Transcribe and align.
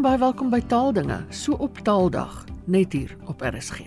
En 0.00 0.06
baie 0.06 0.16
welkom 0.16 0.48
by 0.48 0.62
Taaldinge, 0.64 1.18
so 1.28 1.52
op 1.60 1.82
Taaldag, 1.84 2.46
net 2.72 2.94
hier 2.96 3.10
op 3.28 3.42
RSG. 3.44 3.82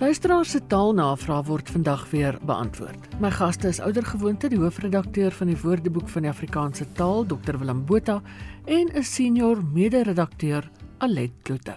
Luisteraars 0.00 0.54
se 0.54 0.62
taalnavraag 0.64 1.42
word 1.44 1.68
vandag 1.68 2.06
weer 2.08 2.38
beantwoord. 2.48 3.04
My 3.20 3.28
gaste 3.28 3.68
is 3.68 3.82
oudergewoonte 3.84 4.48
die 4.48 4.62
hoofredakteur 4.62 5.36
van 5.36 5.52
die 5.52 5.58
Woordeboek 5.60 6.08
van 6.08 6.24
die 6.24 6.30
Afrikaanse 6.32 6.86
taal, 6.96 7.26
Dr 7.28 7.58
Willem 7.60 7.84
Botha, 7.84 8.22
en 8.64 8.88
'n 8.94 9.04
senior 9.04 9.60
mede-redakteur, 9.74 10.70
Alet 11.04 11.36
Kloete. 11.42 11.76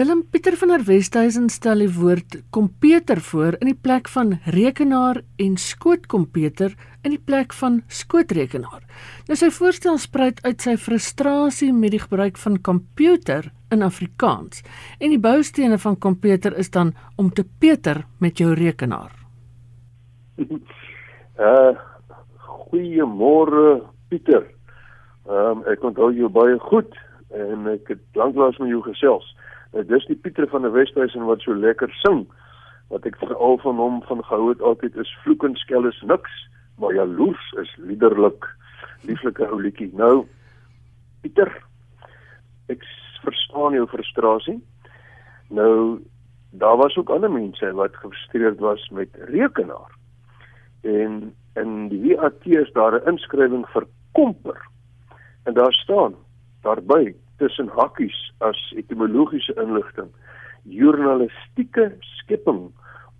Willem 0.00 0.22
Pieter 0.32 0.56
van 0.56 0.70
der 0.72 0.86
Westhuizen 0.88 1.50
stel 1.52 1.82
die 1.82 1.90
woord 1.92 2.38
komputer 2.56 3.18
voor 3.20 3.58
in 3.60 3.68
die 3.68 3.76
plek 3.76 4.06
van 4.08 4.30
rekenaar 4.54 5.18
en 5.36 5.58
skootkomputer 5.60 6.72
in 7.04 7.12
die 7.12 7.20
plek 7.20 7.52
van 7.52 7.82
skootrekenaar. 7.92 8.80
Nou 9.28 9.36
sy 9.36 9.50
voorstel 9.52 9.98
spruit 10.00 10.40
uit 10.46 10.64
sy 10.64 10.78
frustrasie 10.80 11.68
met 11.76 11.92
die 11.92 12.00
gebruik 12.00 12.40
van 12.40 12.56
komputer 12.64 13.50
in 13.76 13.84
Afrikaans 13.84 14.62
en 15.02 15.12
die 15.12 15.20
boustene 15.20 15.76
van 15.84 15.98
komputer 16.00 16.56
is 16.56 16.72
dan 16.72 16.94
om 17.20 17.28
te 17.28 17.44
peter 17.44 18.00
met 18.24 18.40
jou 18.40 18.54
rekenaar. 18.56 19.12
Uh 21.40 21.76
goeiemôre 22.70 23.82
Pieter. 24.08 24.48
Ehm 25.28 25.60
um, 25.60 25.62
ek 25.68 25.84
onthou 25.84 26.08
jou 26.16 26.32
baie 26.32 26.56
goed 26.72 26.96
en 27.36 27.68
ek 27.76 27.92
het 27.92 28.02
lanklaas 28.16 28.56
met 28.64 28.72
jou 28.72 28.80
gesels. 28.88 29.28
Nou 29.72 29.84
dis 29.86 30.06
die 30.10 30.18
Pieter 30.18 30.48
van 30.50 30.62
der 30.66 30.72
Westhuizen 30.74 31.28
wat 31.28 31.44
so 31.44 31.54
lekker 31.54 31.92
sing. 32.02 32.24
Wat 32.90 33.06
ek 33.06 33.18
veral 33.22 33.58
van 33.62 33.78
hom 33.78 34.00
van 34.08 34.24
gehou 34.24 34.48
het 34.50 34.62
altyd 34.62 34.96
is 34.98 35.12
vloek 35.22 35.44
en 35.46 35.54
skel 35.60 35.86
is 35.86 36.00
niks, 36.02 36.32
maar 36.82 36.94
jaloers 36.94 37.52
is 37.62 37.70
liderlik. 37.78 38.48
Lieflike 39.06 39.46
ou 39.46 39.60
liedjie. 39.62 39.90
Nou 39.94 40.26
Pieter, 41.22 41.52
ek 42.72 42.82
verstaan 43.22 43.76
jou 43.76 43.86
frustrasie. 43.90 44.58
Nou 45.54 46.00
daar 46.50 46.76
was 46.76 46.96
ook 46.96 47.10
ander 47.14 47.30
mense 47.30 47.72
wat 47.78 47.96
gefrustreerd 47.96 48.58
was 48.58 48.88
met 48.88 49.08
rekenaar. 49.30 49.94
En 50.80 51.34
in 51.54 51.88
die 51.88 52.16
WAT 52.16 52.46
is 52.46 52.72
daar 52.72 52.98
'n 52.98 53.08
inskrywing 53.08 53.66
vir 53.68 53.86
komper. 54.12 54.58
En 55.44 55.54
daar 55.54 55.72
staan 55.72 56.14
daarby 56.62 57.14
tussen 57.40 57.70
hakkies 57.76 58.16
as 58.46 58.60
etimologiese 58.76 59.56
inligting 59.60 60.12
journalistieke 60.68 61.90
skepping 62.20 62.68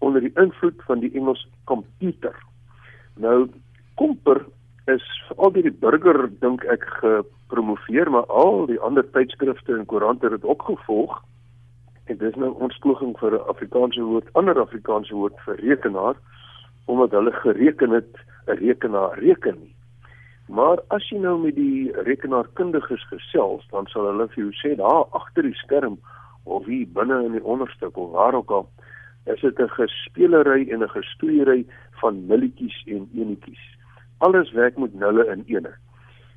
onder 0.04 0.20
die 0.24 0.32
invloed 0.40 0.80
van 0.88 1.00
die 1.00 1.12
Engels 1.16 1.42
komputer. 1.64 2.36
Nou 3.20 3.48
komper 4.00 4.44
is 4.88 5.04
al 5.36 5.52
deur 5.54 5.66
die 5.68 5.78
burger 5.82 6.28
dink 6.44 6.64
ek 6.72 6.84
gepromoveer 7.00 8.10
maar 8.12 8.28
al 8.42 8.66
die 8.70 8.80
ander 8.80 9.06
tydskrifte 9.16 9.76
en 9.76 9.88
koerante 9.90 10.28
het 10.28 10.40
dit 10.40 10.48
opgevolg 10.54 11.18
en 12.10 12.18
dis 12.22 12.38
nou 12.42 12.50
ons 12.64 12.78
poging 12.84 13.12
vir 13.20 13.36
'n 13.38 13.48
Afrikaanse 13.52 14.02
woord 14.02 14.32
ander 14.40 14.60
Afrikaanse 14.60 15.14
woord 15.14 15.36
vir 15.46 15.60
rekenaar 15.64 16.16
omdat 16.86 17.10
hulle 17.10 17.32
gereken 17.32 17.90
het 17.90 18.16
'n 18.48 18.58
rekenaar 18.64 19.18
reken 19.18 19.56
nie. 19.60 19.74
Maar 20.50 20.80
as 20.90 21.04
jy 21.12 21.20
nou 21.22 21.36
met 21.38 21.54
die 21.54 21.92
rekenaarkundiges 22.06 23.04
gesels, 23.06 23.66
dan 23.70 23.86
sal 23.92 24.08
hulle 24.08 24.26
vir 24.32 24.40
jou 24.42 24.54
sê 24.58 24.72
daar 24.80 25.04
agter 25.14 25.46
die 25.46 25.58
skerm 25.62 26.00
of 26.42 26.66
hier 26.66 26.88
binne 26.96 27.20
in 27.28 27.36
die 27.36 27.44
onderstuk 27.44 27.98
of 28.00 28.10
waar 28.16 28.34
ook 28.34 28.50
al, 28.56 28.66
is 29.30 29.40
dit 29.40 29.60
'n 29.60 29.70
gespelery 29.76 30.66
en 30.70 30.82
'n 30.82 30.90
gestoeiery 30.96 31.66
van 32.00 32.26
nulletjies 32.26 32.82
en 32.86 33.08
enetjies. 33.14 33.62
Alles 34.18 34.50
werk 34.52 34.78
met 34.78 34.94
nulle 34.94 35.24
en 35.24 35.44
ene. 35.46 35.72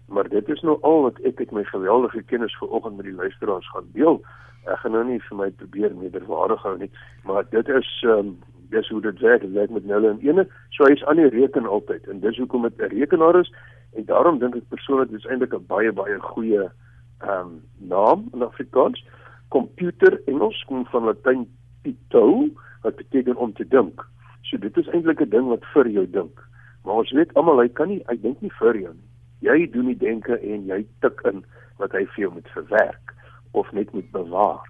Maar 0.07 0.29
dit 0.29 0.49
is 0.49 0.61
nou 0.61 0.77
al 0.81 1.01
wat 1.01 1.19
ek 1.19 1.39
met 1.39 1.51
my 1.51 1.63
geweldige 1.63 2.21
kennis 2.23 2.57
vanoggend 2.57 2.95
met 2.95 3.05
die 3.05 3.15
luisteraars 3.15 3.69
gaan 3.69 3.89
deel. 3.93 4.21
Ek 4.65 4.77
gaan 4.77 4.91
nou 4.91 5.05
nie 5.05 5.21
vir 5.21 5.37
my 5.37 5.49
probeer 5.51 5.91
nederwaardig 5.95 6.61
hou 6.61 6.77
nie, 6.77 6.91
maar 7.23 7.43
dit 7.49 7.69
is 7.69 8.03
um, 8.05 8.37
dis 8.69 8.89
hoe 8.89 9.01
dit 9.01 9.19
werk, 9.19 9.41
dit 9.41 9.51
werk 9.51 9.69
met 9.69 9.85
nulle 9.85 10.09
en 10.09 10.19
ene. 10.19 10.47
So 10.69 10.85
hy's 10.85 11.05
aan 11.05 11.15
die 11.15 11.29
reken 11.29 11.65
altyd 11.65 12.07
en 12.07 12.19
dis 12.19 12.37
hoekom 12.37 12.61
dit 12.61 12.77
'n 12.77 12.93
rekenaar 12.99 13.39
is 13.39 13.51
En 13.95 14.05
daarom 14.05 14.39
dink 14.39 14.55
ek 14.55 14.69
persoonlik 14.69 15.11
dis 15.11 15.25
eintlik 15.25 15.53
'n 15.53 15.65
baie 15.67 15.91
baie 15.91 16.19
goeie 16.19 16.63
ehm 16.63 17.39
um, 17.39 17.61
naam 17.77 18.29
in 18.33 18.41
Afrikaans. 18.43 19.05
Computer 19.49 20.21
Engels 20.25 20.63
kom 20.67 20.85
van 20.85 21.03
Latyn 21.03 21.47
pito 21.81 22.49
wat 22.81 22.95
beteken 22.95 23.35
om 23.35 23.53
te 23.53 23.67
dink. 23.67 24.01
So 24.41 24.57
dit 24.57 24.77
is 24.77 24.87
eintlik 24.87 25.21
'n 25.21 25.29
ding 25.29 25.47
wat 25.47 25.65
vir 25.73 25.87
jou 25.87 26.09
dink. 26.09 26.41
Maar 26.83 26.95
ons 26.95 27.11
weet 27.11 27.33
almal 27.33 27.59
hy 27.59 27.69
kan 27.69 27.87
nie 27.87 28.03
hy 28.07 28.17
dink 28.21 28.41
nie 28.41 28.53
vir 28.59 28.77
jou 28.77 28.93
nie. 28.93 29.09
Jy 29.39 29.71
doen 29.71 29.85
die 29.85 29.97
denke 29.97 30.39
en 30.39 30.65
jy 30.65 30.85
tik 30.99 31.21
in 31.31 31.43
wat 31.77 31.91
hy 31.91 32.05
vir 32.05 32.21
jou 32.25 32.31
moet 32.33 32.49
verwerk 32.55 33.13
of 33.51 33.71
net 33.71 33.93
moet 33.93 34.11
bewaar. 34.11 34.67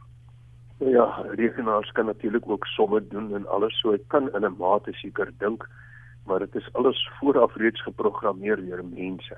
Nou 0.79 0.91
ja, 0.91 1.05
rekenaars 1.39 1.91
kan 1.91 2.05
natuurlik 2.05 2.49
ook 2.49 2.65
somme 2.67 3.07
doen 3.07 3.35
en 3.35 3.47
alles 3.47 3.79
so. 3.79 3.91
Hy 3.91 3.99
kan 4.07 4.29
in 4.35 4.45
'n 4.45 4.57
mate 4.57 4.93
seker 4.93 5.31
dink 5.39 5.69
maar 6.25 6.39
dit 6.39 6.55
is 6.55 6.69
alles 6.73 7.09
vooraf 7.19 7.55
reeds 7.55 7.81
geprogrammeer 7.83 8.65
deur 8.65 8.85
mense. 8.85 9.37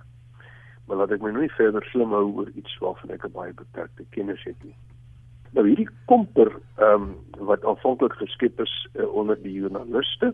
Maar 0.85 0.97
laat 0.97 1.15
ek 1.15 1.23
my 1.25 1.31
nie 1.33 1.51
verder 1.57 1.85
slim 1.89 2.13
hou 2.13 2.25
oor 2.33 2.49
iets 2.53 2.77
waarvan 2.81 3.15
ek 3.15 3.25
'n 3.25 3.33
baie 3.33 3.53
beperkte 3.53 4.05
kennis 4.09 4.43
het 4.43 4.63
nie. 4.63 4.75
Nou 5.55 5.67
hierdie 5.67 5.89
komper 6.05 6.51
ehm 6.77 7.01
um, 7.01 7.15
wat 7.49 7.65
aanvanklik 7.65 8.13
geskep 8.13 8.59
is 8.59 8.87
uh, 8.93 9.07
onder 9.07 9.41
die 9.41 9.53
joernaliste 9.53 10.33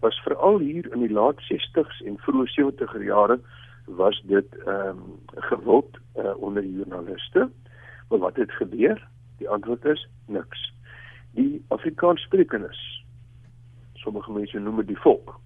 was 0.00 0.20
veral 0.24 0.58
hier 0.58 0.92
in 0.92 1.00
die 1.00 1.12
laat 1.12 1.40
60s 1.50 2.02
en 2.04 2.18
vroeë 2.18 2.50
70er 2.54 3.02
jare 3.02 3.40
was 3.86 4.22
dit 4.24 4.56
ehm 4.66 4.88
um, 4.88 5.18
gewild 5.50 5.98
uh, 6.16 6.36
onder 6.36 6.62
die 6.62 6.76
joernaliste. 6.76 7.50
Maar 8.08 8.18
wat 8.18 8.36
het 8.36 8.52
gebeur? 8.52 9.08
Die 9.38 9.48
antwoord 9.48 9.84
is 9.84 10.08
niks. 10.26 10.72
Die 11.30 11.64
Afrikaanssprekendes 11.68 13.04
sommige 13.94 14.32
mense 14.32 14.58
noem 14.58 14.76
dit 14.76 14.86
die 14.86 15.00
volk 15.00 15.40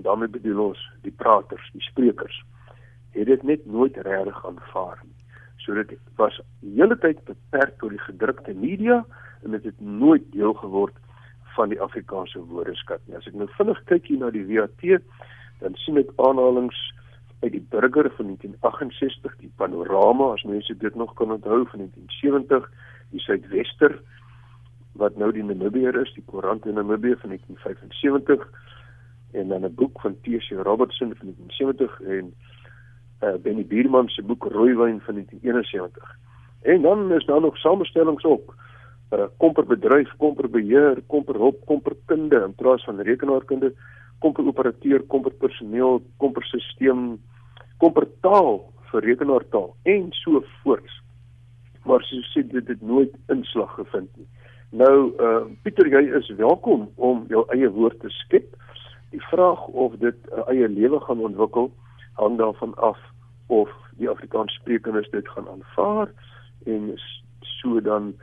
en 0.00 0.06
daarmee 0.08 0.28
bedoel 0.32 0.62
ons 0.64 0.80
die 1.04 1.12
praters, 1.12 1.66
die 1.76 1.84
sprekers, 1.84 2.38
het 3.12 3.26
dit 3.28 3.42
net 3.42 3.66
nooit 3.66 3.96
reg 4.06 4.46
aanvaar 4.46 5.02
nie. 5.04 5.16
So 5.60 5.74
dit 5.76 5.92
was 6.16 6.38
die 6.64 6.72
hele 6.78 6.96
tyd 6.98 7.20
beperk 7.28 7.76
tot 7.82 7.92
die 7.92 8.00
gedrukte 8.06 8.54
media 8.56 9.02
en 9.44 9.52
dit 9.56 9.66
het 9.68 9.80
nooit 9.80 10.24
deel 10.32 10.54
geword 10.56 10.96
van 11.56 11.68
die 11.68 11.80
Afrikaanse 11.80 12.40
woordeskat 12.48 13.04
nie. 13.04 13.18
As 13.18 13.28
ek 13.28 13.36
nou 13.36 13.48
vinnig 13.58 13.82
kyk 13.92 14.08
hier 14.08 14.22
na 14.22 14.30
die 14.32 14.46
WAT, 14.48 14.86
dan 15.60 15.76
sien 15.84 16.00
ek 16.00 16.14
aanhalinge 16.16 16.80
uit 17.42 17.52
die 17.52 17.66
burger 17.72 18.08
van 18.16 18.32
1968, 18.32 19.36
die 19.44 19.52
panorama 19.60 20.32
as 20.32 20.46
mense 20.48 20.76
dit 20.80 20.96
nog 20.96 21.12
kan 21.20 21.36
onthou 21.36 21.60
van 21.74 21.84
1970, 21.84 22.72
die 23.12 23.20
Suidwester 23.26 24.00
wat 25.00 25.20
nou 25.20 25.28
die 25.32 25.44
Namibier 25.44 25.96
is, 26.00 26.12
die 26.16 26.24
koerant 26.24 26.64
in 26.64 26.80
Namibië 26.80 27.20
van 27.20 27.36
1975 27.36 28.48
en 29.32 29.48
dan 29.48 29.64
'n 29.64 29.74
boek 29.74 30.00
van 30.00 30.16
T.C. 30.20 30.48
Robertson 30.50 31.14
van 31.16 31.34
1970 31.36 32.00
en 32.00 32.34
uh, 33.20 33.34
Benny 33.42 33.66
Bierman 33.66 34.08
se 34.08 34.22
boek 34.22 34.44
Rooiwyn 34.44 35.00
van 35.00 35.14
1971. 35.14 36.18
En 36.62 36.82
dan 36.82 37.12
is 37.12 37.24
daar 37.24 37.40
nog 37.40 37.56
samestellings 37.56 38.24
ook. 38.24 38.54
Uh, 39.10 39.24
komperbedryf, 39.36 40.10
komperbeheer, 40.16 41.02
komperhulp, 41.06 41.66
komperkunde 41.66 42.42
in 42.46 42.54
plaas 42.54 42.84
van 42.84 43.00
rekenaarkunde, 43.00 43.74
komperoperateur, 44.18 45.02
komperpersoneel, 45.02 46.02
kompersisteem, 46.16 47.20
kompertaal 47.76 48.72
vir 48.90 49.02
rekenaartaal 49.02 49.74
en 49.82 50.06
so 50.10 50.42
voort. 50.62 50.90
Maar 51.84 52.04
soos 52.04 52.32
sê 52.34 52.44
dit 52.46 52.68
het 52.68 52.82
nooit 52.82 53.14
inslag 53.32 53.74
gevind 53.74 54.10
nie. 54.16 54.28
Nou 54.70 55.10
uh 55.18 55.42
Pieter, 55.62 55.88
jy 55.90 56.02
is 56.18 56.28
welkom 56.38 56.88
om 56.94 57.24
jou 57.32 57.42
eie 57.54 57.70
woord 57.74 57.98
te 58.00 58.10
skep. 58.20 58.54
Die 59.10 59.22
vraag 59.22 59.66
of 59.66 59.96
dit 59.98 60.16
'n 60.30 60.50
eie 60.50 60.68
lewe 60.68 61.00
gaan 61.00 61.20
ontwikkel 61.20 61.72
hang 62.12 62.38
daarvan 62.38 62.74
af 62.74 62.98
of 63.46 63.70
die 63.98 64.08
Afrikaanssprekendes 64.08 65.10
dit 65.10 65.28
gaan 65.28 65.48
aanvaar 65.48 66.08
en 66.64 66.92
so 67.40 67.80
dan 67.80 68.14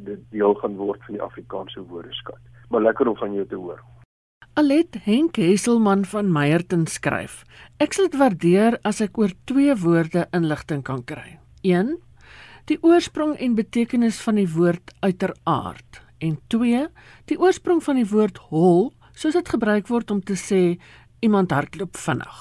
dit 0.00 0.20
deel 0.30 0.54
gaan 0.54 0.76
word 0.76 1.02
van 1.04 1.14
die 1.14 1.22
Afrikaanse 1.22 1.82
woordeskat. 1.82 2.40
Maar 2.68 2.82
lekker 2.82 3.08
om 3.08 3.16
van 3.16 3.32
jou 3.32 3.46
te 3.46 3.54
hoor. 3.54 3.82
Alet 4.56 4.96
Henk 5.04 5.36
Hesselman 5.36 6.04
van 6.04 6.32
Meyerton 6.32 6.86
skryf: 6.86 7.44
Ek 7.76 7.92
sal 7.92 8.08
dit 8.08 8.16
waardeer 8.16 8.78
as 8.88 9.02
ek 9.04 9.18
oor 9.18 9.34
twee 9.44 9.74
woorde 9.76 10.26
inligting 10.32 10.82
kan 10.82 11.04
kry. 11.04 11.38
1. 11.60 11.98
Die 12.66 12.78
oorsprong 12.82 13.36
en 13.36 13.54
betekenis 13.54 14.16
van 14.24 14.40
die 14.40 14.48
woord 14.48 14.94
uiteraard 15.04 16.00
en 16.24 16.38
2. 16.48 16.86
Die 17.28 17.38
oorsprong 17.38 17.82
van 17.84 18.00
die 18.00 18.08
woord 18.08 18.40
hol 18.48 18.94
soos 19.16 19.32
dit 19.32 19.48
gebruik 19.48 19.88
word 19.88 20.10
om 20.12 20.20
te 20.20 20.36
sê 20.36 20.76
iemand 21.24 21.50
hardloop 21.56 21.96
vinnig. 21.96 22.36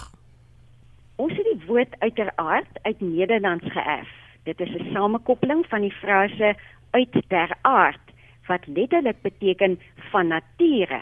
Ons 1.15 1.31
het 1.37 1.47
die 1.47 1.67
woord 1.67 1.95
uiteraard 2.03 2.79
uit 2.83 3.01
Nederlands 3.01 3.67
geërf. 3.71 4.09
Dit 4.43 4.59
is 4.59 4.73
'n 4.75 4.91
samekoppeling 4.93 5.65
van 5.71 5.81
die 5.81 5.95
frase 6.01 6.55
uit 6.91 7.13
der 7.27 7.55
aard 7.61 8.03
wat 8.47 8.67
letterlik 8.67 9.21
beteken 9.21 9.79
van 10.11 10.27
nature. 10.27 11.01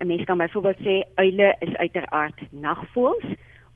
'n 0.00 0.06
Mens 0.06 0.24
kan 0.24 0.38
byvoorbeeld 0.38 0.78
sê 0.78 1.02
uile 1.14 1.56
is 1.58 1.76
uiteraard 1.76 2.40
nagvoëls 2.50 3.24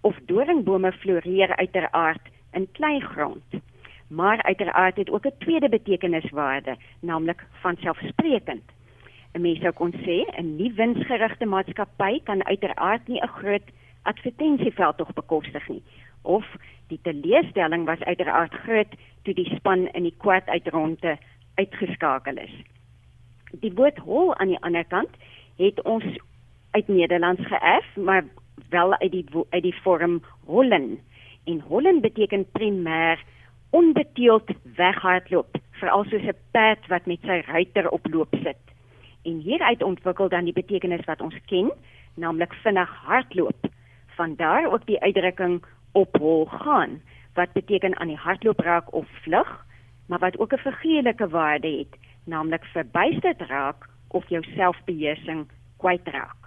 of 0.01 0.17
doringbome 0.27 0.93
floreer 0.93 1.57
uiteraard 1.57 2.29
in 2.53 2.69
kleigrond. 2.73 3.45
maar 4.09 4.43
uiteraard 4.43 4.97
het 4.97 5.11
ook 5.11 5.27
'n 5.27 5.39
tweede 5.39 5.69
betekeniswaarde, 5.69 6.77
naamlik 7.01 7.47
van 7.53 7.77
selfsprekend. 7.77 8.63
'n 9.35 9.41
Mens 9.41 9.61
sou 9.61 9.73
kon 9.73 9.93
sê 9.93 10.25
'n 10.39 10.57
nie 10.57 10.73
winsgerigte 10.73 11.47
maatskappy 11.47 12.21
kan 12.25 12.45
uiteraard 12.45 13.09
nie 13.09 13.21
'n 13.21 13.35
groot 13.39 13.67
advertensieveld 14.03 14.97
tog 14.97 15.13
bekostig 15.13 15.69
nie. 15.69 15.83
Of 16.23 16.47
die 16.89 17.01
teleurstelling 17.03 17.85
was 17.85 18.01
uiteraard 18.01 18.55
groot 18.65 18.93
toe 19.23 19.35
die 19.35 19.55
span 19.55 19.87
in 19.89 20.03
die 20.03 20.15
kwart 20.17 20.49
uitronde 20.49 21.19
uitgeskakel 21.55 22.37
is. 22.37 22.55
Die 23.61 23.73
woord 23.73 23.99
hol 23.99 24.35
aan 24.37 24.49
die 24.49 24.63
ander 24.63 24.85
kant 24.85 25.15
het 25.57 25.83
ons 25.83 26.05
uit 26.71 26.89
Nederlands 26.89 27.47
geërf, 27.47 27.97
maar 27.97 28.25
wel 28.69 28.95
uit 28.99 29.13
die 29.13 29.27
uit 29.51 29.63
die 29.63 29.81
vorm 29.83 30.23
hollen. 30.45 30.99
En 31.45 31.61
hollen 31.61 32.01
beteken 32.01 32.47
primêr 32.59 33.19
onbeteeld 33.71 34.51
weghardloop, 34.77 35.57
veral 35.71 36.05
soos 36.05 36.23
'n 36.23 36.37
perd 36.51 36.87
wat 36.87 37.07
met 37.07 37.21
sy 37.21 37.43
ruiter 37.47 37.89
op 37.89 38.07
loop 38.11 38.35
sit. 38.43 38.68
En 39.29 39.41
hieruit 39.45 39.83
ontwikkel 39.83 40.29
dan 40.29 40.47
die 40.49 40.57
betekenis 40.57 41.05
wat 41.05 41.21
ons 41.21 41.37
ken, 41.51 41.69
naamlik 42.17 42.55
vinnig 42.65 42.93
hardloop. 43.05 43.67
Vandaar 44.17 44.73
ook 44.73 44.87
die 44.87 45.01
uitdrukking 45.01 45.61
op 45.93 46.17
hol 46.17 46.47
gaan 46.63 47.01
wat 47.37 47.53
beteken 47.53 47.99
aan 47.99 48.09
die 48.09 48.23
hardloop 48.25 48.61
raak 48.61 48.93
of 48.93 49.07
vlug, 49.23 49.51
maar 50.07 50.19
wat 50.19 50.39
ook 50.39 50.53
'n 50.53 50.65
figuurlike 50.65 51.29
waarde 51.29 51.69
het, 51.79 51.93
naamlik 52.25 52.65
verbuisterd 52.65 53.41
raak 53.41 53.89
of 54.09 54.29
jou 54.29 54.43
selfbeheersing 54.43 55.47
kwytraak. 55.77 56.41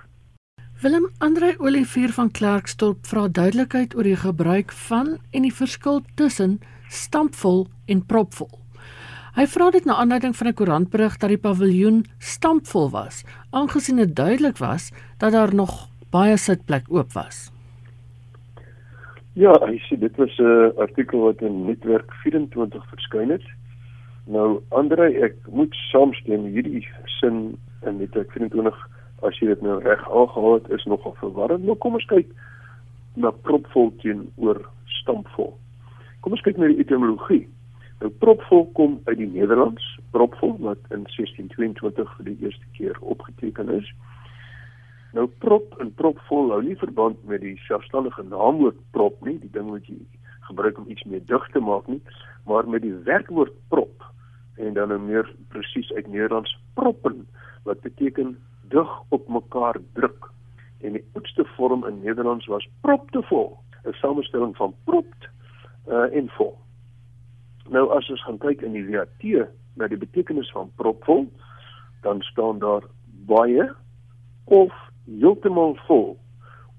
Willem 0.81 1.09
Andre 1.17 1.55
Olivier 1.59 2.09
van 2.09 2.31
Klerksdorp 2.31 3.05
vra 3.05 3.27
duidelikheid 3.27 3.95
oor 3.95 4.03
die 4.03 4.15
gebruik 4.15 4.71
van 4.71 5.17
en 5.31 5.41
die 5.41 5.53
verskil 5.53 6.01
tussen 6.15 6.59
stampvol 6.87 7.67
en 7.85 8.05
propvol. 8.05 8.60
Hy 9.35 9.45
vra 9.47 9.69
dit 9.71 9.85
na 9.85 9.95
aanleiding 9.95 10.35
van 10.35 10.47
'n 10.47 10.53
koerantberig 10.53 11.17
dat 11.17 11.29
die 11.29 11.37
paviljoen 11.37 12.05
stampvol 12.19 12.89
was, 12.91 13.23
aangesien 13.51 13.95
dit 13.95 14.15
duidelik 14.15 14.57
was 14.57 14.91
dat 15.17 15.31
daar 15.31 15.55
nog 15.55 15.87
baie 16.11 16.37
sitplek 16.37 16.85
oop 16.89 17.13
was. 17.13 17.51
Ja, 19.33 19.53
hy 19.65 19.79
sê 19.87 19.99
dit 19.99 20.15
was 20.17 20.37
'n 20.37 20.73
artikel 20.77 21.19
wat 21.19 21.41
in 21.41 21.65
Netwerk 21.65 22.11
24 22.23 22.89
verskyn 22.89 23.29
het. 23.29 23.43
Nou 24.25 24.61
Andre, 24.69 25.23
ek 25.23 25.35
moet 25.49 25.73
saamstem 25.91 26.45
hierdie 26.45 26.87
sin 27.05 27.57
in 27.85 27.97
Netwerk 27.97 28.31
24 28.31 28.75
as 29.27 29.37
jy 29.39 29.51
dit 29.51 29.63
nou 29.65 29.77
reg 29.83 30.01
aangehaal 30.09 30.59
het 30.59 30.69
is 30.77 30.85
nogal 30.89 31.13
verwarrend 31.19 31.65
maar 31.65 31.79
kom 31.83 31.97
ons 31.97 32.07
kyk 32.09 32.29
na 33.21 33.31
propvol 33.47 33.91
teenoor 34.01 34.61
stampvol 35.01 35.53
kom 36.21 36.37
ons 36.37 36.43
kyk 36.45 36.59
na 36.61 36.71
die 36.71 36.81
etimologie 36.81 37.43
nou 38.01 38.11
propvol 38.23 38.65
kom 38.77 38.99
uit 39.09 39.17
die 39.17 39.29
Nederlands 39.29 39.85
propvol 40.15 40.55
wat 40.65 40.81
in 40.89 41.05
1622 41.09 42.15
vir 42.17 42.29
die 42.29 42.37
eerste 42.47 42.71
keer 42.77 42.97
opgeteken 43.15 43.71
is 43.77 43.89
nou 45.17 45.27
prop 45.43 45.75
en 45.83 45.93
propvol 46.01 46.51
hou 46.55 46.61
nie 46.65 46.79
verband 46.83 47.21
met 47.29 47.43
die 47.45 47.57
selfstandige 47.67 48.23
naamwoord 48.27 48.79
prop 48.95 49.21
nie 49.27 49.37
die 49.39 49.53
ding 49.57 49.69
wat 49.73 49.87
jy 49.87 49.99
gebruik 50.49 50.79
om 50.81 50.89
iets 50.89 51.05
meer 51.07 51.23
dig 51.33 51.49
te 51.55 51.63
maak 51.63 51.87
nie 51.87 52.01
maar 52.49 52.67
met 52.67 52.83
die 52.83 52.95
werkwoord 53.07 53.53
prop 53.73 54.09
en 54.61 54.73
dan 54.73 54.91
nou 54.93 54.99
meer 54.99 55.27
presies 55.53 55.91
uit 55.93 56.07
Nederlands 56.07 56.57
proppen 56.73 57.27
wat 57.63 57.81
beteken 57.81 58.37
dig 58.61 58.89
op 59.09 59.27
mekaar 59.27 59.77
druk. 59.93 60.29
En 60.81 60.97
die 60.97 61.05
oudste 61.13 61.45
vorm 61.55 61.85
in 61.87 62.01
Nederlands 62.01 62.45
was 62.45 62.69
proptevol, 62.81 63.57
'n 63.83 63.93
samestelling 63.93 64.55
van 64.55 64.73
propt 64.83 65.29
uh, 65.87 66.15
en 66.15 66.29
vol. 66.29 66.57
Nou 67.69 67.89
as 67.97 68.09
ons 68.09 68.23
gaan 68.23 68.39
kyk 68.41 68.61
in 68.61 68.73
die 68.73 68.85
WAT 68.89 69.25
na 69.75 69.87
die 69.87 69.97
betekenis 69.97 70.51
van 70.51 70.71
propvol, 70.75 71.27
dan 72.01 72.21
staan 72.21 72.59
daar 72.59 72.83
baie 73.29 73.69
of 74.45 74.73
heeltemal 75.05 75.75
vol 75.87 76.17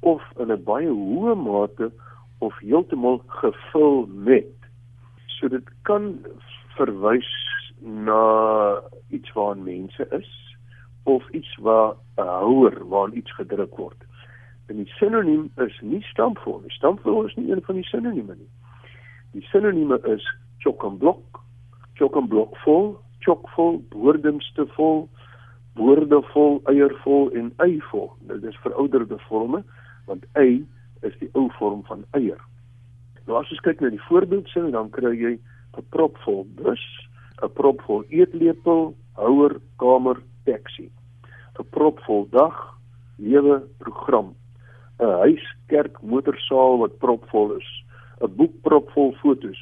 of 0.00 0.23
in 0.37 0.50
'n 0.50 0.64
baie 0.64 0.88
hoë 0.88 1.34
mate 1.34 1.93
of 2.38 2.58
heeltemal 2.58 3.23
gevul 3.26 4.06
met. 4.06 4.55
So 5.26 5.49
dit 5.49 5.69
kan 5.82 6.19
verwys 6.76 7.31
na 7.81 8.81
iets 9.08 9.32
waar 9.32 9.56
mense 9.56 10.06
is 10.11 10.56
of 11.02 11.31
iets 11.31 11.56
waar 11.56 11.94
'n 12.17 12.26
houer 12.26 12.88
waar 12.88 13.11
iets 13.12 13.34
gedruk 13.34 13.76
word. 13.76 14.05
En 14.67 14.76
die 14.76 14.93
sinoniem 14.99 15.50
is 15.56 15.81
nie 15.81 16.02
stampvol 16.02 16.61
nie. 16.61 16.70
Stampvol 16.70 17.25
is 17.25 17.34
nie 17.34 17.52
een 17.52 17.62
van 17.62 17.75
die 17.75 17.84
sinonieme 17.84 18.34
nie. 18.34 18.50
Die 19.32 19.43
sinonieme 19.43 20.00
is 20.02 20.37
chock 20.62 20.84
and 20.84 20.98
block, 20.98 21.42
chock 21.98 22.16
and 22.16 22.28
block 22.28 22.54
vol, 22.64 22.96
chockvol, 23.24 23.82
boordemste 23.90 24.66
vol, 24.76 25.08
boordevol, 25.78 26.60
eiervol 26.70 27.30
en 27.38 27.52
eivol. 27.64 28.10
Dit 28.28 28.44
is 28.44 28.58
verouderde 28.64 29.18
vorme 29.28 29.62
want 30.08 30.24
ei 30.38 30.64
is 31.06 31.14
die 31.20 31.30
ou 31.38 31.46
vorm 31.58 31.84
van 31.86 32.02
eier. 32.18 32.40
Nou 33.26 33.38
as 33.38 33.50
jy 33.52 33.60
kyk 33.62 33.82
na 33.82 33.92
die 33.94 34.02
voorbeeldsin 34.08 34.72
dan 34.74 34.90
kry 34.94 35.14
jy 35.14 35.38
'n 35.78 35.84
propvol 35.94 36.44
bus, 36.58 36.82
'n 37.42 37.48
propvol 37.54 38.04
eetlepel, 38.10 38.94
houer, 39.16 39.60
kamer, 39.78 40.18
taxi. 40.44 40.90
'n 41.58 41.66
propvol 41.70 42.26
dag, 42.30 42.56
lewe 43.18 43.62
program. 43.78 44.34
'n 45.00 45.18
huis, 45.24 45.44
kerk, 45.68 46.02
motorsaal 46.02 46.78
wat 46.78 46.98
propvol 46.98 47.56
is. 47.56 47.70
'n 48.20 48.34
boek 48.36 48.54
propvol 48.62 49.14
fotos, 49.22 49.60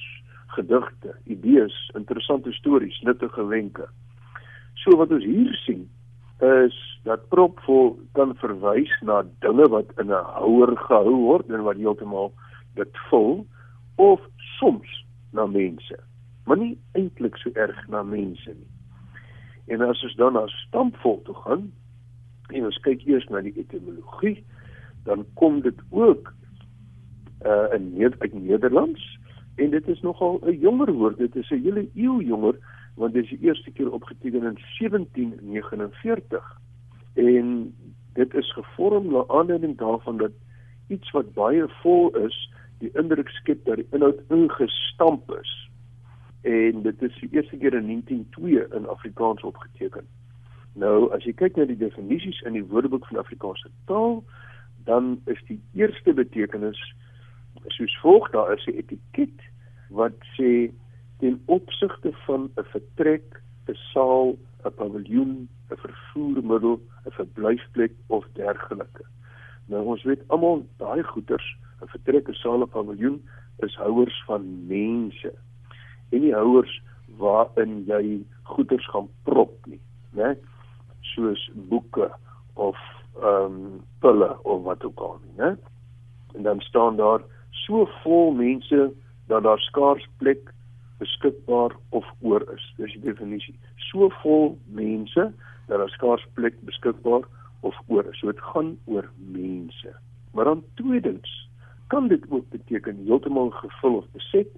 gedigte, 0.57 1.15
idees, 1.25 1.77
interessante 1.95 2.53
stories, 2.53 3.01
nuttige 3.07 3.47
wenke. 3.47 3.89
So 4.75 4.97
wat 4.97 5.13
ons 5.15 5.25
hier 5.25 5.55
sien 5.65 5.89
is 6.41 6.77
dat 7.05 7.29
propvol 7.29 7.99
kan 8.17 8.35
verwys 8.41 8.93
na 9.05 9.23
dinge 9.45 9.69
wat 9.69 9.93
in 9.99 10.11
'n 10.11 10.25
houer 10.37 10.77
gehou 10.77 11.17
word 11.29 11.51
en 11.51 11.63
wat 11.63 11.77
heeltemal 11.77 12.33
dit 12.75 12.97
vul 13.11 13.47
of 13.97 14.21
soms 14.59 15.05
na 15.33 15.47
mense 15.47 16.01
maar 16.51 16.59
nie 16.59 16.79
eintlik 16.99 17.37
so 17.39 17.53
erg 17.55 17.79
na 17.89 18.03
mense 18.03 18.51
nie. 18.51 18.71
En 19.71 19.85
as 19.87 20.03
ons 20.03 20.17
dan 20.19 20.35
na 20.35 20.49
stampvol 20.65 21.21
toe 21.29 21.35
gaan 21.45 21.69
en 22.51 22.67
ons 22.67 22.81
kyk 22.83 23.05
eers 23.07 23.29
na 23.31 23.43
die 23.47 23.55
etimologie, 23.55 24.41
dan 25.07 25.23
kom 25.39 25.61
dit 25.63 25.79
ook 25.95 26.33
uh 27.47 27.71
in 27.77 27.95
uit 28.19 28.35
Nederlands 28.35 29.05
en 29.61 29.71
dit 29.71 29.89
is 29.89 30.01
nogal 30.01 30.41
'n 30.45 30.59
jonger 30.59 30.93
woord. 30.93 31.19
Dit 31.19 31.37
is 31.37 31.51
'n 31.51 31.63
hele 31.63 31.89
eeu 31.95 32.21
jonger 32.33 32.57
want 32.95 33.13
dit 33.13 33.25
is 33.25 33.31
die 33.31 33.47
eerste 33.49 33.71
keer 33.71 33.93
opgeteken 33.93 34.43
in 34.43 34.59
1749. 34.79 36.59
En 37.15 37.75
dit 38.13 38.35
is 38.35 38.53
gevorm 38.53 39.13
na 39.13 39.25
aanleiding 39.27 39.79
daarvan 39.79 40.17
dat 40.17 40.33
iets 40.89 41.11
wat 41.11 41.33
baie 41.35 41.69
vol 41.69 42.17
is, 42.17 42.53
die 42.79 42.91
indruk 42.93 43.29
skep 43.29 43.65
dat 43.65 43.77
die 43.77 43.87
inhoud 43.91 44.21
ingestamp 44.29 45.31
is 45.41 45.71
en 46.41 46.83
dit 46.83 47.03
is 47.03 47.19
die 47.21 47.29
eerste 47.31 47.57
keer 47.57 47.75
in 47.75 47.87
1902 47.87 48.67
in 48.77 48.89
Afrikaans 48.89 49.43
opgeteken. 49.43 50.07
Nou 50.73 51.11
as 51.13 51.25
jy 51.25 51.35
kyk 51.37 51.57
na 51.57 51.67
die 51.69 51.77
definisies 51.77 52.41
in 52.49 52.57
die 52.57 52.65
Woordeboek 52.65 53.07
van 53.11 53.21
Afrikaanse 53.21 53.69
taal, 53.91 54.23
dan 54.89 55.19
is 55.27 55.41
die 55.49 55.61
eerste 55.75 56.15
betekenis 56.17 56.81
soos 57.67 57.99
volg: 58.03 58.31
daar 58.31 58.53
is 58.53 58.67
'n 58.67 58.79
etiket 58.83 59.39
wat 59.89 60.17
sê 60.37 60.71
ten 61.19 61.43
opsigte 61.47 62.13
van 62.27 62.51
'n 62.57 62.65
vertrek, 62.65 63.43
'n 63.69 63.79
saal, 63.93 64.39
'n 64.65 64.75
paviljoen, 64.75 65.49
'n 65.71 65.77
vervoermiddel, 65.77 66.81
'n 67.07 67.11
verblyfplek 67.11 67.93
of 68.07 68.27
dergelike. 68.33 69.05
Nou 69.67 69.85
ons 69.85 70.03
weet 70.03 70.23
almal 70.27 70.67
daai 70.77 71.03
goeders, 71.03 71.57
'n 71.83 71.87
vertrek, 71.87 72.29
'n 72.29 72.35
saal, 72.35 72.63
'n 72.63 72.69
paviljoen 72.69 73.23
is 73.59 73.75
houers 73.77 74.23
van 74.27 74.67
mense 74.67 75.33
en 76.11 76.21
nie 76.21 76.35
houers 76.35 76.83
waarin 77.19 77.85
jy 77.87 78.23
goederes 78.43 78.87
gaan 78.91 79.09
prop 79.23 79.67
nie, 79.67 79.81
né? 80.17 80.35
Soos 81.01 81.51
boeke 81.55 82.11
of 82.55 82.79
ehm 83.21 83.45
um, 83.45 83.81
pille 84.01 84.31
of 84.43 84.63
wat 84.63 84.85
ook 84.85 85.01
al 85.01 85.21
nie, 85.25 85.35
né? 85.37 85.57
En 86.35 86.43
dan 86.43 86.61
staan 86.61 86.97
daar 86.97 87.21
so 87.71 87.87
vol 88.03 88.33
mense 88.35 88.91
dat 89.31 89.43
daar 89.47 89.59
skaars 89.59 90.07
plek 90.19 90.51
beskikbaar 90.99 91.77
of 91.95 92.07
oor 92.21 92.43
is. 92.55 92.65
Dis 92.77 92.97
die 92.99 93.05
definisie. 93.05 93.55
So 93.91 94.11
vol 94.23 94.57
mense 94.75 95.29
dat 95.69 95.79
daar 95.79 95.93
skaars 95.95 96.27
plek 96.35 96.57
beskikbaar 96.67 97.29
of 97.61 97.77
oor 97.87 98.09
is. 98.11 98.19
So 98.19 98.33
dit 98.33 98.43
gaan 98.53 98.75
oor 98.91 99.07
mense. 99.31 99.95
Maar 100.35 100.51
dan 100.51 100.65
tweedens 100.75 101.31
kan 101.95 102.09
dit 102.09 102.27
ook 102.31 102.49
beteken 102.51 103.05
heeltemal 103.07 103.51
gevul 103.51 104.01
of 104.03 104.11
beset 104.13 104.51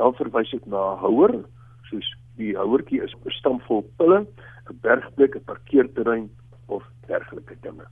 dan 0.00 0.16
verwys 0.16 0.50
dit 0.50 0.66
na 0.66 0.94
'n 0.94 0.98
houer, 1.04 1.44
soos 1.88 2.08
die 2.36 2.56
houertjie 2.56 3.02
is 3.02 3.14
'n 3.14 3.30
stampvol 3.30 3.84
pille, 3.96 4.26
'n 4.70 4.78
bergplek, 4.80 5.36
'n 5.36 5.44
parkeerterrein 5.44 6.30
of 6.66 6.82
dergelike 7.06 7.56
dinge. 7.60 7.86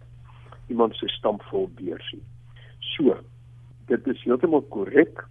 Iemand 0.69 0.97
se 0.97 1.09
stampvol 1.09 1.71
beursie. 1.77 2.23
So, 2.81 3.17
dit 3.91 4.07
is 4.07 4.23
heeltemal 4.27 4.65
korrek 4.75 5.25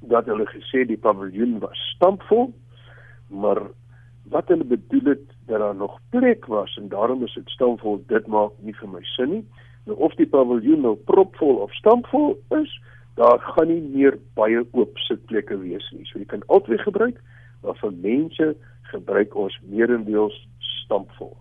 dat 0.00 0.28
hulle 0.30 0.46
gesê 0.46 0.84
die 0.86 1.00
paviljoen 1.00 1.58
was 1.62 1.78
stampvol, 1.94 2.52
maar 3.28 3.60
wat 4.32 4.48
hulle 4.52 4.64
bedoel 4.64 5.14
het 5.14 5.24
dat 5.48 5.58
daar 5.58 5.74
nog 5.74 5.98
plek 6.10 6.46
was 6.46 6.76
en 6.76 6.88
daarom 6.88 7.24
is 7.24 7.34
dit 7.34 7.48
stampvol, 7.50 8.02
dit 8.06 8.26
maak 8.26 8.52
nie 8.60 8.76
vir 8.76 8.92
my 8.92 9.02
sin 9.16 9.30
nie. 9.30 9.44
Nou 9.88 9.96
of 10.04 10.14
die 10.20 10.28
paviljoen 10.28 10.84
nou 10.84 10.94
propvol 11.08 11.62
of 11.64 11.74
stampvol 11.80 12.36
is, 12.60 12.72
daar 13.16 13.40
gaan 13.40 13.72
nie 13.72 13.80
meer 13.80 14.18
baie 14.38 14.62
oop 14.76 14.98
sitplekke 15.08 15.56
wees 15.64 15.88
nie. 15.96 16.06
So 16.06 16.20
jy 16.20 16.28
kan 16.28 16.44
altyd 16.46 16.84
gebruik, 16.84 17.20
maar 17.64 17.78
vir 17.80 17.94
mense 18.04 18.52
gebruik 18.92 19.34
ons 19.36 19.56
meerendeels 19.66 20.36
stampvol. 20.84 21.34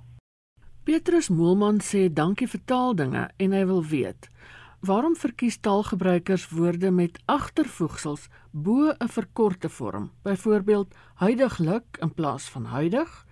Petrus 0.88 1.28
Moelman 1.30 1.82
sê 1.84 2.08
dankie 2.08 2.48
vir 2.48 2.64
taaldinge 2.66 3.28
en 3.44 3.54
hy 3.54 3.64
wil 3.68 3.84
weet 3.84 4.32
Waarom 4.80 5.16
verkies 5.16 5.58
taalgebruikers 5.58 6.50
woorde 6.50 6.92
met 6.92 7.20
agtervoegsels 7.26 8.28
bo 8.52 8.94
'n 8.94 9.08
verkorte 9.10 9.70
vorm? 9.70 10.12
Byvoorbeeld 10.22 10.96
huidiglik 11.16 11.98
in 12.00 12.14
plaas 12.14 12.50
van 12.50 12.66
huidig, 12.66 13.26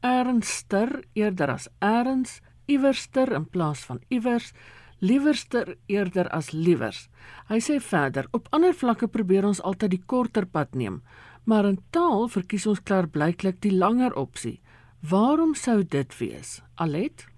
ernster 0.00 1.04
eerder 1.12 1.50
as 1.50 1.68
erns, 1.78 2.40
iewerster 2.66 3.32
in 3.32 3.48
plaas 3.48 3.84
van 3.84 4.00
iewers, 4.08 4.52
liewerster 4.98 5.76
eerder 5.86 6.28
as 6.28 6.50
liewers. 6.50 7.08
Hy 7.48 7.58
sê 7.58 7.80
verder, 7.80 8.28
op 8.30 8.46
ander 8.50 8.74
vlakke 8.74 9.08
probeer 9.08 9.44
ons 9.44 9.62
altyd 9.62 9.90
die 9.90 10.02
korter 10.06 10.46
pad 10.46 10.74
neem, 10.74 11.02
maar 11.44 11.64
in 11.64 11.80
taal 11.90 12.28
verkies 12.28 12.66
ons 12.66 12.82
klaarblyklik 12.82 13.60
die 13.60 13.74
langer 13.74 14.14
opsie. 14.14 14.60
Waarom 15.00 15.54
sou 15.54 15.82
dit 15.82 16.18
wees? 16.18 16.62
Alet 16.74 17.31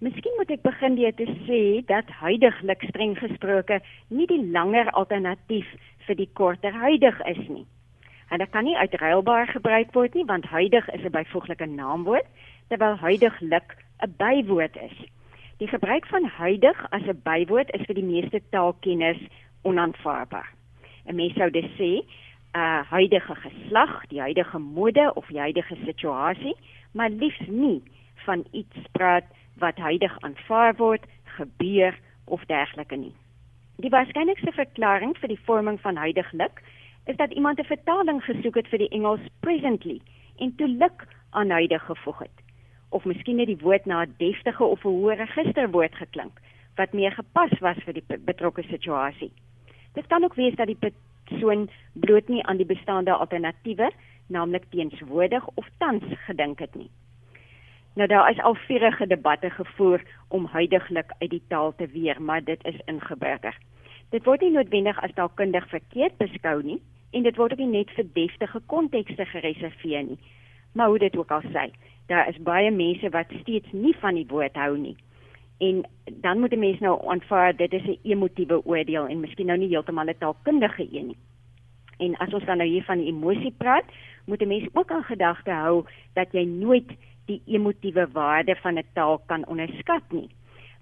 Miskien 0.00 0.32
moet 0.38 0.48
ek 0.48 0.62
begin 0.64 0.94
deur 0.96 1.12
te 1.12 1.26
sê 1.44 1.60
dat 1.84 2.08
huidiglik 2.22 2.86
streng 2.88 3.18
gesproke 3.20 3.76
nie 4.08 4.24
die 4.30 4.40
langer 4.54 4.88
alternatief 4.96 5.68
vir 6.06 6.16
die 6.16 6.28
korter 6.40 6.72
huidig 6.72 7.18
is 7.28 7.40
nie. 7.48 7.66
Dit 8.32 8.48
kan 8.54 8.64
nie 8.64 8.78
uitruilbaar 8.80 9.50
gebruik 9.50 9.90
word 9.92 10.14
nie 10.16 10.24
want 10.24 10.48
huidig 10.48 10.88
is 10.96 11.04
'n 11.04 11.12
byvoeglike 11.12 11.66
naamwoord 11.68 12.24
terwyl 12.72 12.96
huidiglik 12.96 13.76
'n 14.00 14.14
bywoord 14.16 14.76
is. 14.76 14.96
Die 15.58 15.68
gebruik 15.68 16.06
van 16.06 16.24
huidig 16.24 16.80
as 16.96 17.04
'n 17.04 17.20
bywoord 17.22 17.68
is 17.76 17.84
vir 17.84 17.94
die 18.00 18.08
meeste 18.12 18.40
taalkenners 18.50 19.20
onaanvaarbaar. 19.62 20.48
'n 21.04 21.14
Mens 21.14 21.34
sou 21.34 21.50
dus 21.50 21.70
sê 21.76 22.00
'n 22.00 22.04
uh, 22.56 22.80
huidige 22.88 23.34
geslag, 23.34 24.06
die 24.08 24.20
huidige 24.20 24.58
mode 24.58 25.12
of 25.14 25.26
die 25.26 25.44
huidige 25.44 25.76
situasie, 25.84 26.56
maar 26.92 27.10
liefs 27.10 27.46
nie 27.48 27.82
van 28.24 28.44
iets 28.50 28.76
praat 28.92 29.24
wat 29.60 29.78
huidig 29.78 30.16
aanvaar 30.26 30.74
word, 30.76 31.04
gebeur 31.36 31.96
of 32.24 32.44
dergelike 32.50 32.96
nie. 32.96 33.14
Die 33.80 33.92
waarskynlikste 33.92 34.52
verklaring 34.52 35.14
vir 35.20 35.32
die 35.32 35.40
vorming 35.46 35.78
van 35.80 35.96
huidiglik 35.96 36.60
is 37.08 37.16
dat 37.16 37.32
iemand 37.32 37.60
'n 37.60 37.72
vertaling 37.72 38.20
gesoek 38.24 38.54
het 38.54 38.68
vir 38.68 38.78
die 38.78 38.92
Engels 38.98 39.24
presently 39.40 40.00
en 40.36 40.54
toe 40.56 40.68
lik 40.68 41.06
aan 41.30 41.50
huidig 41.50 41.84
gevoeg 41.84 42.18
het. 42.18 42.36
Of 42.88 43.04
miskien 43.04 43.38
het 43.38 43.46
die 43.46 43.62
woord 43.62 43.86
na 43.86 44.02
'n 44.02 44.14
deftige 44.18 44.64
of 44.64 44.84
'n 44.84 44.88
hoë 44.88 45.14
registerwoord 45.16 45.94
geklink 45.94 46.40
wat 46.76 46.92
meer 46.92 47.12
gepas 47.12 47.58
was 47.60 47.76
vir 47.84 47.92
die 47.92 48.18
betrokke 48.18 48.62
situasie. 48.62 49.32
Dit 49.92 50.06
kan 50.06 50.24
ook 50.24 50.34
wees 50.34 50.54
dat 50.54 50.66
die 50.66 50.92
persoon 51.24 51.68
bloot 51.92 52.28
nie 52.28 52.44
aan 52.44 52.56
die 52.56 52.66
bestaande 52.66 53.12
alternatiewe, 53.12 53.90
naamlik 54.26 54.64
teenswoordig 54.70 55.46
of 55.54 55.66
tans 55.78 56.04
gedink 56.26 56.58
het 56.58 56.74
nie. 56.74 56.90
Nou 58.00 58.12
daar 58.12 58.30
is 58.30 58.40
al 58.40 58.54
vurige 58.54 59.06
debatte 59.06 59.50
gevoer 59.50 60.02
om 60.28 60.44
huidigelik 60.44 61.12
uit 61.18 61.30
die 61.30 61.42
taal 61.48 61.72
te 61.76 61.86
weer, 61.86 62.22
maar 62.22 62.44
dit 62.44 62.64
is 62.64 62.80
ingeburger. 62.84 63.58
Dit 64.08 64.24
word 64.24 64.40
nie 64.40 64.50
noodwendig 64.50 65.02
as 65.02 65.12
taalkundig 65.14 65.66
verkeerd 65.68 66.16
beskou 66.16 66.62
nie 66.62 66.78
en 67.10 67.26
dit 67.28 67.36
word 67.36 67.52
ook 67.52 67.60
nie 67.60 67.74
net 67.74 67.92
vir 67.98 68.06
deftige 68.14 68.62
kontekste 68.72 69.26
gereserveer 69.34 70.06
nie. 70.06 70.16
Maar 70.72 70.88
hoe 70.88 70.98
dit 71.02 71.16
ook 71.16 71.30
al 71.30 71.44
sê, 71.52 71.66
daar 72.08 72.28
is 72.32 72.40
baie 72.40 72.70
mense 72.70 73.10
wat 73.12 73.36
steeds 73.42 73.68
nie 73.72 73.92
van 74.00 74.16
die 74.16 74.26
woord 74.32 74.56
hou 74.56 74.78
nie. 74.78 74.96
En 75.58 75.84
dan 76.24 76.40
moet 76.40 76.56
'n 76.56 76.64
mens 76.64 76.80
nou 76.80 76.96
aanvaar 77.08 77.56
dit 77.56 77.72
is 77.72 77.84
'n 77.84 77.98
emotiewe 78.02 78.64
oordeel 78.64 79.06
en 79.06 79.20
miskien 79.20 79.46
nou 79.46 79.58
nie 79.58 79.68
heeltemal 79.68 80.08
'n 80.08 80.18
taalkundige 80.18 80.88
een 80.90 81.06
nie. 81.06 81.20
En 81.98 82.16
as 82.16 82.32
ons 82.32 82.44
dan 82.44 82.56
nou 82.56 82.68
hier 82.68 82.84
van 82.84 82.98
emosie 82.98 83.54
praat, 83.56 83.84
moet 84.26 84.42
'n 84.42 84.48
mens 84.48 84.68
ook 84.72 84.90
aan 84.90 85.04
gedagte 85.04 85.50
hou 85.50 85.84
dat 86.14 86.32
jy 86.32 86.44
nooit 86.44 86.90
die 87.30 87.40
emotiewe 87.56 88.06
waarde 88.12 88.56
van 88.62 88.78
'n 88.78 88.86
taal 88.94 89.18
kan 89.26 89.46
onderskat 89.46 90.04
nie. 90.10 90.28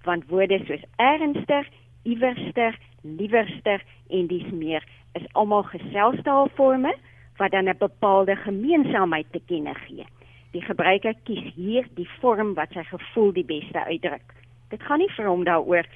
Want 0.05 0.29
woorde 0.29 0.59
soos 0.65 0.85
ernstig, 0.97 1.67
iewerster, 2.03 2.79
liewerster 3.03 3.85
en 4.09 4.27
dis 4.27 4.51
meer 4.51 4.85
is 5.13 5.33
almal 5.33 5.63
geselstaalforme 5.63 6.95
wat 7.37 7.51
dan 7.51 7.69
'n 7.69 7.79
bepaalde 7.79 8.37
gemeenskapheid 8.37 9.27
te 9.33 9.41
kenne 9.47 9.75
gee. 9.75 10.07
Die 10.53 10.63
gebruiker 10.63 11.15
kies 11.25 11.55
hier 11.55 11.87
die 11.95 12.09
vorm 12.21 12.55
wat 12.55 12.73
sy 12.73 12.83
gevoel 12.83 13.33
die 13.33 13.45
beste 13.45 13.85
uitdruk. 13.85 14.35
Dit 14.69 14.83
gaan 14.83 14.99
nie 14.99 15.13
vir 15.17 15.27
hom 15.27 15.45
daaroor 15.45 15.87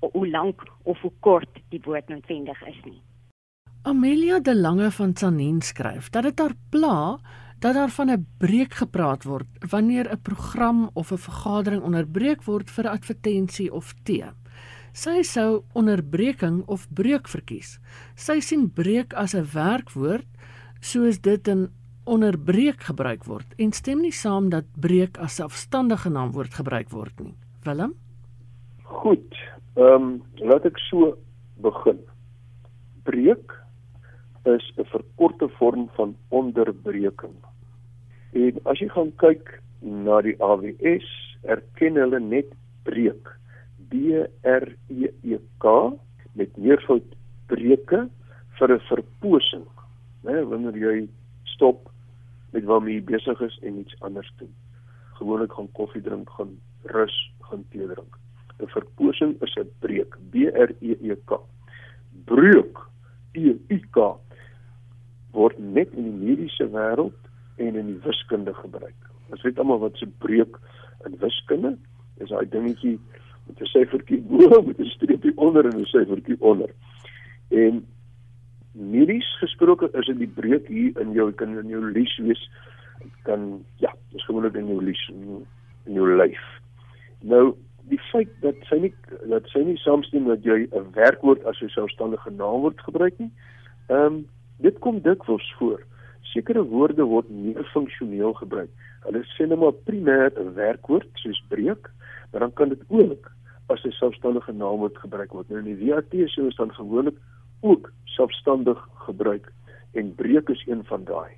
hoe 0.00 0.28
lank 0.28 0.62
of 0.82 1.00
hoe 1.00 1.12
kort 1.20 1.62
die 1.68 1.80
woord 1.84 2.08
noodwendig 2.08 2.66
is 2.66 2.80
nie. 2.84 3.00
Amelia 3.82 4.38
de 4.38 4.54
Lange 4.54 4.90
van 4.90 5.12
Tsanin 5.12 5.60
skryf 5.60 6.10
dat 6.10 6.22
dit 6.22 6.38
haar 6.38 6.54
pla 6.70 7.18
dat 7.62 7.74
daar 7.74 7.90
van 7.94 8.10
'n 8.10 8.26
breek 8.38 8.74
gepraat 8.74 9.24
word 9.24 9.46
wanneer 9.70 10.10
'n 10.10 10.22
program 10.22 10.90
of 10.92 11.12
'n 11.12 11.16
vergadering 11.28 11.82
onderbreek 11.82 12.42
word 12.44 12.70
vir 12.70 12.84
'n 12.84 12.94
advertensie 12.98 13.72
of 13.72 13.94
tee. 14.02 14.24
Sy 14.92 15.22
sou 15.22 15.62
onderbreking 15.72 16.66
of 16.66 16.88
breuk 16.92 17.28
verkies. 17.28 17.78
Sy 18.14 18.40
sien 18.40 18.72
breek 18.72 19.14
as 19.14 19.34
'n 19.34 19.46
werkwoord 19.52 20.26
soos 20.80 21.20
dit 21.20 21.48
in 21.48 21.70
onderbreek 22.04 22.80
gebruik 22.80 23.24
word 23.24 23.54
en 23.58 23.72
stem 23.72 24.00
nie 24.00 24.12
saam 24.12 24.48
dat 24.48 24.64
breek 24.80 25.18
as 25.18 25.34
selfstandige 25.34 26.10
naamwoord 26.10 26.54
gebruik 26.54 26.90
word 26.90 27.20
nie. 27.20 27.34
Willem? 27.64 27.94
Goed. 28.82 29.34
Ehm 29.76 30.02
um, 30.02 30.22
laat 30.34 30.64
ek 30.64 30.78
so 30.78 31.16
begin. 31.56 31.98
Breek 33.02 33.52
is 34.44 34.72
'n 34.76 34.84
verkorte 34.84 35.48
vorm 35.48 35.88
van 35.94 36.16
onderbreking. 36.28 37.51
En 38.32 38.58
as 38.70 38.80
jy 38.80 38.88
gaan 38.92 39.12
kyk 39.20 39.58
na 39.84 40.20
die 40.24 40.36
AWS, 40.40 41.08
erken 41.52 41.98
hulle 42.00 42.20
net 42.22 42.52
breek. 42.86 43.28
B 43.92 44.22
R 44.48 44.66
E 44.88 45.10
E 45.22 45.38
K 45.60 45.74
met 46.38 46.56
meervoud 46.56 47.14
breuke 47.50 48.06
vir 48.58 48.72
'n 48.72 48.80
verposing. 48.88 49.66
Né, 50.24 50.40
wanneer 50.48 50.76
jy 50.76 51.08
stop 51.44 51.90
met 52.52 52.64
waarmee 52.64 52.94
jy 52.94 53.04
besig 53.04 53.40
is 53.40 53.58
en 53.62 53.78
iets 53.78 53.96
anders 54.00 54.32
doen. 54.38 54.52
Gewoonlik 55.18 55.52
gaan 55.52 55.72
koffie 55.72 56.02
drink, 56.02 56.30
gaan 56.30 56.56
rus, 56.84 57.32
gaan 57.40 57.64
tee 57.70 57.86
drink. 57.86 58.16
'n 58.60 58.68
Verposing 58.68 59.36
is 59.42 59.56
'n 59.56 59.68
breek. 59.80 60.16
B 60.30 60.48
R 60.54 60.70
E 60.80 60.96
E 61.00 61.16
K. 61.26 61.40
Breuk. 62.24 62.78
E 63.34 63.56
U 63.68 63.78
K 63.90 64.16
word 65.32 65.58
net 65.58 65.92
in 65.96 66.04
die 66.04 66.18
mediese 66.24 66.68
wêreld 66.72 67.16
en 67.56 67.74
in 67.76 67.86
die 67.86 68.00
wiskunde 68.04 68.54
gebruik. 68.54 69.10
Ons 69.30 69.42
weet 69.42 69.58
almal 69.58 69.78
wat 69.78 69.96
se 69.96 70.06
breek 70.18 70.58
in 71.06 71.16
wiskunde 71.18 71.76
is 72.22 72.28
daai 72.28 72.48
dingetjie 72.48 72.98
met 73.46 73.60
'n 73.60 73.70
syfertjie 73.72 74.20
bo 74.20 74.62
met 74.68 74.78
'n 74.78 74.94
streepie 74.96 75.36
onder 75.36 75.64
en 75.64 75.80
'n 75.80 75.84
syfertjie 75.84 76.36
onder. 76.40 76.70
En 77.48 77.86
medies 78.72 79.38
gesproke 79.38 79.90
is 79.92 80.06
dit 80.06 80.18
die 80.18 80.34
breek 80.34 80.68
hier 80.68 81.00
in 81.00 81.12
jou 81.12 81.32
kan 81.32 81.58
in 81.58 81.68
jou 81.68 81.84
lies 81.92 82.16
wees 82.16 82.50
kan 83.22 83.64
ja, 83.76 83.94
dis 84.10 84.24
gewoonlik 84.24 84.54
in 84.54 84.66
jou 84.66 84.84
lies 84.84 85.08
in, 85.08 85.46
jou 85.84 86.16
lyf. 86.16 86.42
Nou 87.20 87.54
die 87.90 88.00
feit 88.10 88.30
dat 88.40 88.54
sy 88.68 88.78
nie 88.78 88.94
dat 89.28 89.48
sy 89.50 89.58
nie 89.66 89.76
saamstem 89.76 90.28
dat 90.30 90.44
jy 90.44 90.68
'n 90.70 90.92
werkwoord 90.94 91.44
as 91.44 91.60
'n 91.60 91.68
selfstandige 91.68 92.30
naamwoord 92.30 92.80
gebruik 92.80 93.18
nie. 93.18 93.32
Ehm 93.88 94.06
um, 94.06 94.26
dit 94.56 94.78
kom 94.78 95.00
dikwels 95.00 95.54
voor 95.58 95.82
sekere 96.32 96.62
woorde 96.64 97.04
word 97.04 97.28
meer 97.30 97.64
funksioneel 97.72 98.32
gebruik. 98.40 98.70
Hulle 99.04 99.22
sê 99.34 99.46
net 99.46 99.58
maar 99.60 99.76
primêr 99.88 100.32
'n 100.32 100.54
werkwoord 100.54 101.08
soos 101.22 101.40
breek, 101.48 101.90
maar 102.30 102.40
dan 102.40 102.52
kan 102.52 102.68
dit 102.68 102.82
ook 102.88 103.30
as 103.68 103.84
'n 103.84 103.90
selfstandige 103.90 104.52
naamwoord 104.52 104.96
gebruik 104.98 105.32
word. 105.32 105.48
Nou 105.48 105.60
in 105.60 105.76
die 105.76 105.90
WAT 105.90 106.12
sou 106.30 106.46
ons 106.46 106.56
dan 106.56 106.72
gewoonlik 106.72 107.16
ook 107.60 107.92
selfstandig 108.04 108.88
gebruik 109.06 109.52
en 109.92 110.14
breek 110.14 110.48
is 110.48 110.66
een 110.66 110.84
van 110.84 111.04
daai. 111.04 111.32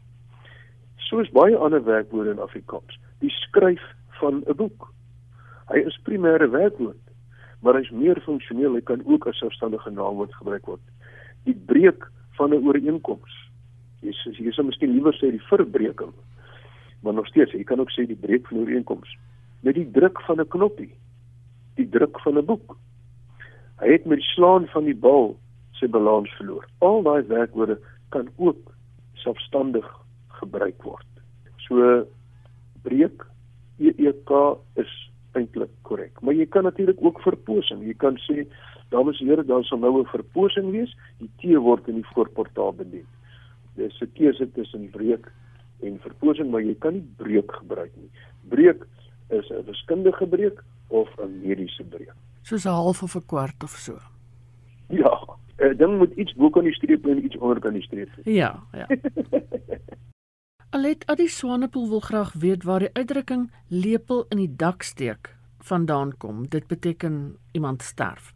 Soos 0.97 1.31
baie 1.31 1.57
ander 1.57 1.85
werkwoorde 1.85 2.31
in 2.31 2.39
Afrikaans, 2.39 2.99
die 3.19 3.31
skryf 3.31 3.83
van 4.21 4.43
'n 4.47 4.57
boek. 4.57 4.93
Hy 5.69 5.79
is 5.79 6.01
primêre 6.03 6.51
werkwoord, 6.51 7.05
maar 7.61 7.75
hy's 7.75 7.91
meer 7.91 8.21
funksioneel, 8.21 8.75
hy 8.75 8.81
kan 8.81 9.03
ook 9.07 9.27
as 9.27 9.39
selfstandige 9.39 9.91
naamwoord 9.91 10.35
gebruik 10.35 10.67
word. 10.67 10.81
Die 11.45 11.57
breek 11.67 12.11
van 12.31 12.51
'n 12.51 12.67
ooreenkoms 12.67 13.44
jy 14.05 14.15
sê 14.21 14.35
jy 14.39 14.53
sou 14.53 14.65
miskien 14.69 14.93
liewer 14.93 15.17
sê 15.19 15.31
die 15.31 15.47
verbreeking 15.51 16.15
maar 17.03 17.15
nog 17.15 17.29
steeds 17.29 17.53
jy 17.53 17.65
kan 17.65 17.81
ook 17.81 17.93
sê 17.93 18.07
die 18.07 18.21
breek 18.27 18.49
van 18.49 18.65
ooreenkoms 18.65 19.17
met 19.63 19.75
die 19.75 19.91
druk 19.91 20.21
van 20.27 20.41
'n 20.41 20.49
knoppie 20.49 20.93
die 21.77 21.89
druk 21.89 22.21
van 22.21 22.39
'n 22.39 22.47
boek 22.47 22.77
hy 23.81 23.97
het 23.97 24.07
met 24.07 24.23
die 24.23 24.33
slaan 24.35 24.69
van 24.73 24.85
die 24.85 25.01
bal 25.09 25.35
sy 25.79 25.91
balans 25.91 26.33
verloor. 26.39 26.67
Al 26.85 27.03
daai 27.07 27.23
werkwoorde 27.31 27.79
kan 28.15 28.29
ook 28.37 28.73
selfstandig 29.25 29.87
gebruik 30.41 30.83
word. 30.87 31.09
So 31.67 32.05
breek 32.87 33.25
EEK 33.83 34.31
is 34.81 34.93
eintlik 35.35 35.73
korrek. 35.83 36.21
Maar 36.23 36.37
jy 36.39 36.47
kan 36.47 36.67
natuurlik 36.69 37.01
ook 37.03 37.21
verposing. 37.25 37.83
Jy 37.87 37.97
kan 37.99 38.19
sê 38.29 38.45
dames 38.95 39.19
en 39.21 39.33
here, 39.33 39.45
daar 39.45 39.65
sal 39.67 39.83
nou 39.83 40.01
'n 40.01 40.13
verposing 40.13 40.71
wees. 40.71 40.95
Die 41.19 41.31
T 41.41 41.57
word 41.59 41.89
in 41.89 42.01
die 42.03 42.11
voorportaal 42.15 42.73
bedien. 42.73 43.07
Dis 43.75 44.01
'n 44.01 44.11
keuse 44.15 44.53
tussen 44.53 44.91
breek 44.91 45.33
en 45.81 45.99
verposing, 46.01 46.51
maar 46.51 46.63
jy 46.63 46.75
kan 46.79 46.93
nie 46.93 47.09
breek 47.17 47.53
gebruik 47.53 47.93
nie. 47.97 48.11
Breek 48.49 48.87
is 49.31 49.51
'n 49.51 49.65
wiskundige 49.67 50.27
breek 50.27 50.63
of 50.89 51.09
'n 51.19 51.41
mediese 51.41 51.85
breek. 51.85 52.15
Soos 52.43 52.65
'n 52.65 52.71
half 52.71 53.03
of 53.03 53.17
'n 53.17 53.27
kwart 53.27 53.63
of 53.63 53.71
so. 53.71 53.99
Ja, 54.89 55.15
'n 55.59 55.77
ding 55.77 55.99
moet 55.99 56.13
iets 56.17 56.35
bo 56.35 56.51
kan 56.51 56.65
die 56.65 56.75
streep 56.75 57.07
en 57.07 57.25
iets 57.25 57.37
onder 57.37 57.61
kan 57.61 57.73
die 57.73 57.83
streep. 57.83 58.11
Ja, 58.25 58.63
ja. 58.73 58.87
Alet 60.75 61.07
Adi 61.07 61.29
Swanepoel 61.29 61.89
wil 61.89 62.01
graag 62.01 62.33
weet 62.33 62.65
waar 62.65 62.79
die 62.79 62.93
uitdrukking 62.93 63.53
lepel 63.69 64.27
in 64.29 64.37
die 64.37 64.57
dak 64.57 64.83
steek 64.83 65.37
vandaan 65.59 66.17
kom. 66.17 66.49
Dit 66.49 66.67
beteken 66.67 67.37
iemand 67.53 67.83
sterf. 67.83 68.35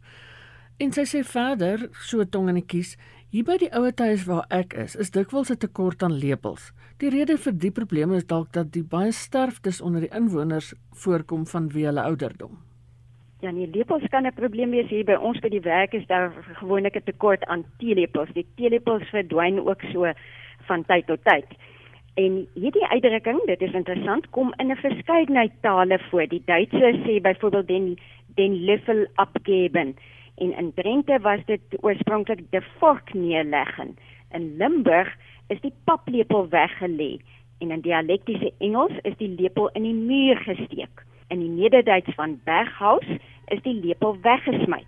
En 0.77 0.93
sy 0.95 1.03
sê 1.03 1.23
verder, 1.27 1.89
so 1.91 2.23
tong 2.23 2.47
in 2.47 2.61
die 2.61 2.65
kies, 2.65 2.93
hier 3.29 3.45
by 3.45 3.59
die 3.61 3.69
ouer 3.77 3.93
huis 3.93 4.23
waar 4.25 4.47
ek 4.49 4.73
is, 4.73 4.95
is 4.95 5.11
dikwels 5.13 5.51
'n 5.51 5.61
tekort 5.61 6.03
aan 6.03 6.17
lepels. 6.17 6.71
Die 6.97 7.09
rede 7.09 7.37
vir 7.37 7.53
die 7.53 7.71
probleme 7.71 8.15
is 8.15 8.25
dalk 8.25 8.51
dat 8.53 8.71
die 8.71 8.83
baie 8.83 9.11
sterftes 9.11 9.81
onder 9.81 10.01
die 10.01 10.15
inwoners 10.15 10.73
voorkom 11.03 11.45
vanweë 11.45 11.85
hulle 11.85 12.01
ouderdom. 12.01 12.57
Ja, 13.41 13.51
nee, 13.51 13.67
lepels 13.67 14.03
kan 14.09 14.25
'n 14.25 14.33
probleem 14.33 14.71
wees 14.71 14.89
hier 14.89 15.05
by 15.05 15.13
ons 15.13 15.39
by 15.39 15.49
die 15.49 15.61
werk 15.61 15.93
is 15.93 16.07
daar 16.07 16.33
gewoonlik 16.59 16.95
'n 16.95 17.03
tekort 17.05 17.45
aan 17.45 17.65
teelepels. 17.77 18.29
Die 18.33 18.47
teelepels 18.55 19.09
verdwyn 19.09 19.59
ook 19.59 19.81
so 19.93 20.11
van 20.67 20.85
tyd 20.85 21.05
tot 21.07 21.23
tyd. 21.23 21.45
En 22.15 22.47
hierdie 22.53 22.87
uitdrukking, 22.87 23.45
dit 23.45 23.61
is 23.61 23.73
interessant, 23.73 24.29
kom 24.29 24.53
in 24.57 24.71
'n 24.71 24.75
verskeidenheid 24.75 25.51
tale 25.61 25.99
voor. 26.09 26.27
Die 26.27 26.41
Duitsers 26.45 26.97
sê 27.05 27.21
byvoorbeeld 27.21 27.67
den 27.67 27.97
den 28.35 28.53
Löffel 28.65 29.07
abgeben. 29.15 29.95
En 30.39 30.57
in 30.57 30.71
Drenthe 30.73 31.19
was 31.19 31.39
dit 31.45 31.61
oorspronklik 31.81 32.39
de 32.49 32.61
vork 32.77 33.13
neerleggen. 33.13 33.97
In 34.31 34.55
Limburg 34.57 35.15
is 35.47 35.59
die 35.61 35.73
paplepel 35.83 36.47
weggelê 36.49 37.19
en 37.59 37.71
in 37.71 37.81
dialektiese 37.81 38.53
Engels 38.57 38.95
is 39.01 39.17
die 39.17 39.29
lepel 39.29 39.69
in 39.73 39.83
die 39.83 39.93
muur 39.93 40.37
gesteek. 40.37 41.03
In 41.27 41.39
die 41.39 41.49
Nederduits 41.49 42.15
van 42.15 42.39
Berghaus 42.43 43.09
is 43.45 43.61
die 43.67 43.75
lepel 43.83 44.15
weggesmy 44.21 44.85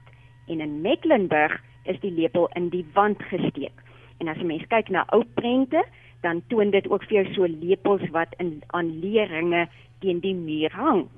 en 0.47 0.59
in 0.59 0.81
Mecklenburg 0.81 1.59
is 1.83 1.99
die 1.99 2.11
lepel 2.11 2.47
in 2.55 2.69
die 2.69 2.85
wand 2.93 3.23
gesteek. 3.23 3.83
En 4.17 4.27
as 4.27 4.37
'n 4.37 4.47
mens 4.47 4.67
kyk 4.67 4.89
na 4.89 5.03
ou 5.09 5.23
prente, 5.33 5.83
dan 6.21 6.41
toon 6.47 6.71
dit 6.71 6.87
ook 6.89 7.03
vir 7.03 7.23
jou 7.23 7.33
so 7.33 7.45
lepels 7.59 8.09
wat 8.09 8.33
in 8.37 8.61
aan 8.67 8.99
leerringe 8.99 9.67
teen 9.99 10.19
die 10.19 10.35
muur 10.35 10.71
hang. 10.71 11.09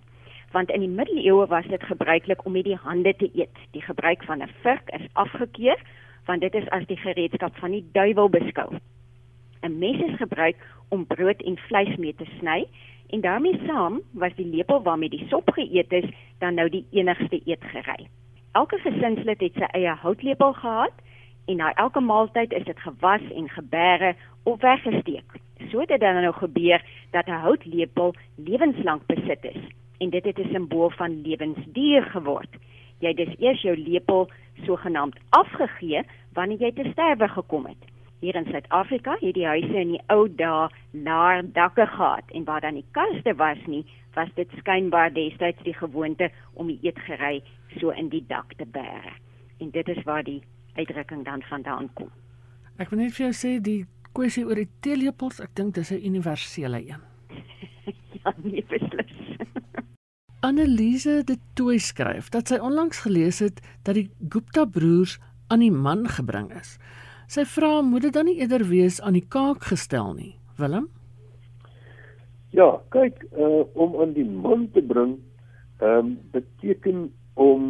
Want 0.53 0.69
in 0.69 0.79
die 0.79 0.89
middeleeue 0.89 1.47
was 1.49 1.65
dit 1.65 1.83
gebruiklik 1.83 2.45
om 2.45 2.51
met 2.51 2.63
die 2.63 2.77
hande 2.77 3.15
te 3.17 3.29
eet. 3.33 3.57
Die 3.71 3.81
gebruik 3.81 4.23
van 4.23 4.41
'n 4.41 4.53
vurk 4.61 4.89
is 4.89 5.07
afgekeur 5.13 5.79
want 6.25 6.41
dit 6.41 6.53
is 6.53 6.69
as 6.69 6.85
die 6.87 6.97
gereedskap 6.97 7.55
van 7.55 7.71
die 7.71 7.85
duiwel 7.91 8.29
beskou. 8.29 8.69
'n 9.61 9.77
Mes 9.79 9.99
is 9.99 10.15
gebruik 10.17 10.55
om 10.89 11.05
brood 11.07 11.41
en 11.41 11.57
vleis 11.57 11.95
mee 11.95 12.15
te 12.15 12.25
sny 12.39 12.67
en 13.09 13.21
daarmee 13.21 13.59
saam 13.65 14.01
was 14.11 14.35
die 14.35 14.45
lepel 14.45 14.81
waarmee 14.81 15.09
die 15.09 15.27
sop 15.29 15.49
geëet 15.49 15.91
is 15.91 16.09
dan 16.37 16.53
nou 16.53 16.69
die 16.69 16.85
enigste 16.91 17.41
eetgerei. 17.45 18.07
Elke 18.51 18.77
gesinslid 18.77 19.39
het 19.39 19.53
sy 19.53 19.69
eie 19.71 19.95
houtlepel 20.05 20.53
gehad 20.53 20.93
en 21.45 21.55
na 21.55 21.73
elke 21.73 21.99
maaltyd 21.99 22.53
is 22.53 22.63
dit 22.63 22.79
gewas 22.79 23.21
en 23.35 23.49
gebeere 23.49 24.15
of 24.43 24.61
weggesteek. 24.61 25.31
So 25.69 25.79
het 25.79 25.87
dit 25.87 25.99
dan 25.99 26.21
nou 26.21 26.33
gebeur 26.33 26.81
dat 27.11 27.27
'n 27.27 27.41
houtlepel 27.47 28.13
lewenslank 28.35 29.05
besit 29.05 29.45
is 29.45 29.63
en 29.97 30.09
dit 30.09 30.23
het 30.23 30.39
'n 30.39 30.51
simbool 30.51 30.89
van 30.89 31.21
lewensduur 31.21 32.03
geword. 32.03 32.53
Jy 32.99 33.07
het 33.07 33.17
dus 33.17 33.35
eers 33.39 33.61
jou 33.61 33.77
lepel 33.77 34.29
sogenaamd 34.65 35.19
afgegee 35.29 36.03
wanneer 36.33 36.59
jy 36.59 36.71
te 36.71 36.89
sterwe 36.91 37.27
gekom 37.27 37.65
het. 37.65 37.81
Hier 38.23 38.35
in 38.35 38.45
Suid-Afrika 38.45 39.17
het 39.19 39.33
die 39.33 39.45
huise 39.45 39.79
in 39.79 39.89
die 39.97 40.01
ou 40.07 40.29
dae 40.35 40.69
laer 40.91 41.41
dakke 41.53 41.85
gehad 41.85 42.23
en 42.31 42.43
waar 42.43 42.61
dan 42.61 42.73
nie 42.73 42.85
kaste 42.91 43.35
was 43.35 43.57
nie, 43.67 43.85
was 44.15 44.29
dit 44.35 44.47
skynbaar 44.57 45.13
destyds 45.13 45.63
die 45.63 45.73
gewoonte 45.73 46.29
om 46.53 46.67
die 46.67 46.79
eetgerei 46.81 47.41
so 47.79 47.89
in 47.89 48.09
die 48.09 48.23
dak 48.27 48.53
te 48.57 48.65
bære. 48.65 49.11
En 49.59 49.71
dit 49.71 49.87
is 49.87 50.03
waar 50.03 50.23
die 50.23 50.41
uitdrukking 50.75 51.25
dan 51.25 51.43
vandaan 51.49 51.89
kom. 51.93 52.09
Ek 52.79 52.89
wil 52.89 53.03
net 53.03 53.13
vir 53.17 53.25
jou 53.27 53.33
sê 53.35 53.57
die 53.61 53.83
kwessie 54.15 54.45
oor 54.47 54.55
die 54.61 54.69
teelepels, 54.85 55.41
ek 55.43 55.51
dink 55.59 55.75
dis 55.75 55.91
'n 55.91 56.05
universele 56.05 56.79
een. 56.79 57.03
ja, 58.23 58.33
nee, 58.43 58.63
beslis. 58.63 59.11
Annelise 60.43 61.21
de 61.23 61.37
Tooi 61.53 61.77
skryf 61.79 62.25
dat 62.29 62.49
sy 62.51 62.57
onlangs 62.59 62.97
gelees 63.05 63.37
het 63.39 63.61
dat 63.87 63.95
die 63.95 64.09
Gupta 64.29 64.65
broers 64.67 65.15
aan 65.47 65.61
die 65.63 65.71
man 65.71 66.01
gebring 66.11 66.49
is. 66.51 66.73
Sy 67.31 67.45
vra 67.47 67.77
moet 67.79 68.03
dit 68.03 68.15
dan 68.17 68.27
nie 68.27 68.41
eerder 68.41 68.65
wees 68.67 68.97
aan 68.99 69.15
die 69.15 69.23
kaak 69.23 69.63
gestel 69.69 70.09
nie, 70.17 70.33
Willem? 70.59 70.89
Ja, 72.51 72.67
kyk, 72.91 73.21
uh 73.39 73.61
om 73.79 73.95
aan 74.03 74.11
die 74.17 74.27
man 74.27 74.65
te 74.75 74.83
bring, 74.83 75.13
ehm 75.79 76.09
um, 76.09 76.09
beteken 76.35 77.05
om 77.39 77.63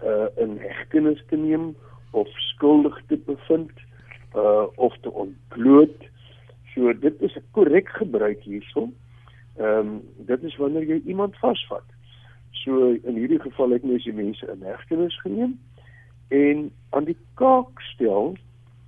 uh 0.00 0.28
in 0.40 0.56
hegtenis 0.62 1.20
te 1.28 1.36
neem 1.36 1.74
of 2.16 2.30
skuldig 2.46 2.96
te 3.12 3.18
bevind 3.26 3.74
uh 4.32 4.64
of 4.88 4.96
te 5.04 5.12
ontbloot. 5.12 6.08
So 6.72 6.96
dit 6.96 7.20
is 7.20 7.36
'n 7.36 7.44
korrek 7.50 7.92
gebruik 8.00 8.40
hierson. 8.48 8.96
Ehm 9.60 9.78
um, 9.78 10.00
dit 10.32 10.42
is 10.42 10.56
wanneer 10.56 10.88
jy 10.88 11.02
iemand 11.04 11.36
vasvat. 11.44 11.84
So 12.66 12.88
in 12.90 13.14
hierdie 13.14 13.38
geval 13.38 13.76
het 13.76 13.84
mens 13.86 14.04
die 14.04 14.12
mense 14.12 14.46
in 14.50 14.64
hegtenis 14.66 15.14
geneem 15.22 15.52
en 16.34 16.64
aan 16.98 17.04
die 17.06 17.16
kaak 17.38 17.78
stel 17.92 18.32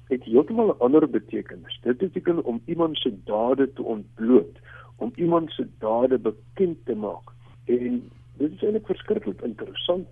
het 0.09 0.25
heeltemal 0.27 0.73
'n 0.73 0.83
ander 0.83 1.07
betekenis. 1.11 1.79
Dit 1.83 1.99
beteken 1.99 2.45
om 2.45 2.61
iemand 2.65 2.99
se 2.99 3.13
dade 3.25 3.73
te 3.73 3.83
ontbloot, 3.83 4.59
om 4.97 5.13
iemand 5.15 5.51
se 5.51 5.67
dade 5.79 6.19
bekend 6.19 6.79
te 6.85 6.95
maak. 6.95 7.31
En 7.65 8.11
dit 8.37 8.53
is 8.53 8.63
eintlik 8.63 8.87
verskriklik 8.87 9.41
interessant. 9.41 10.09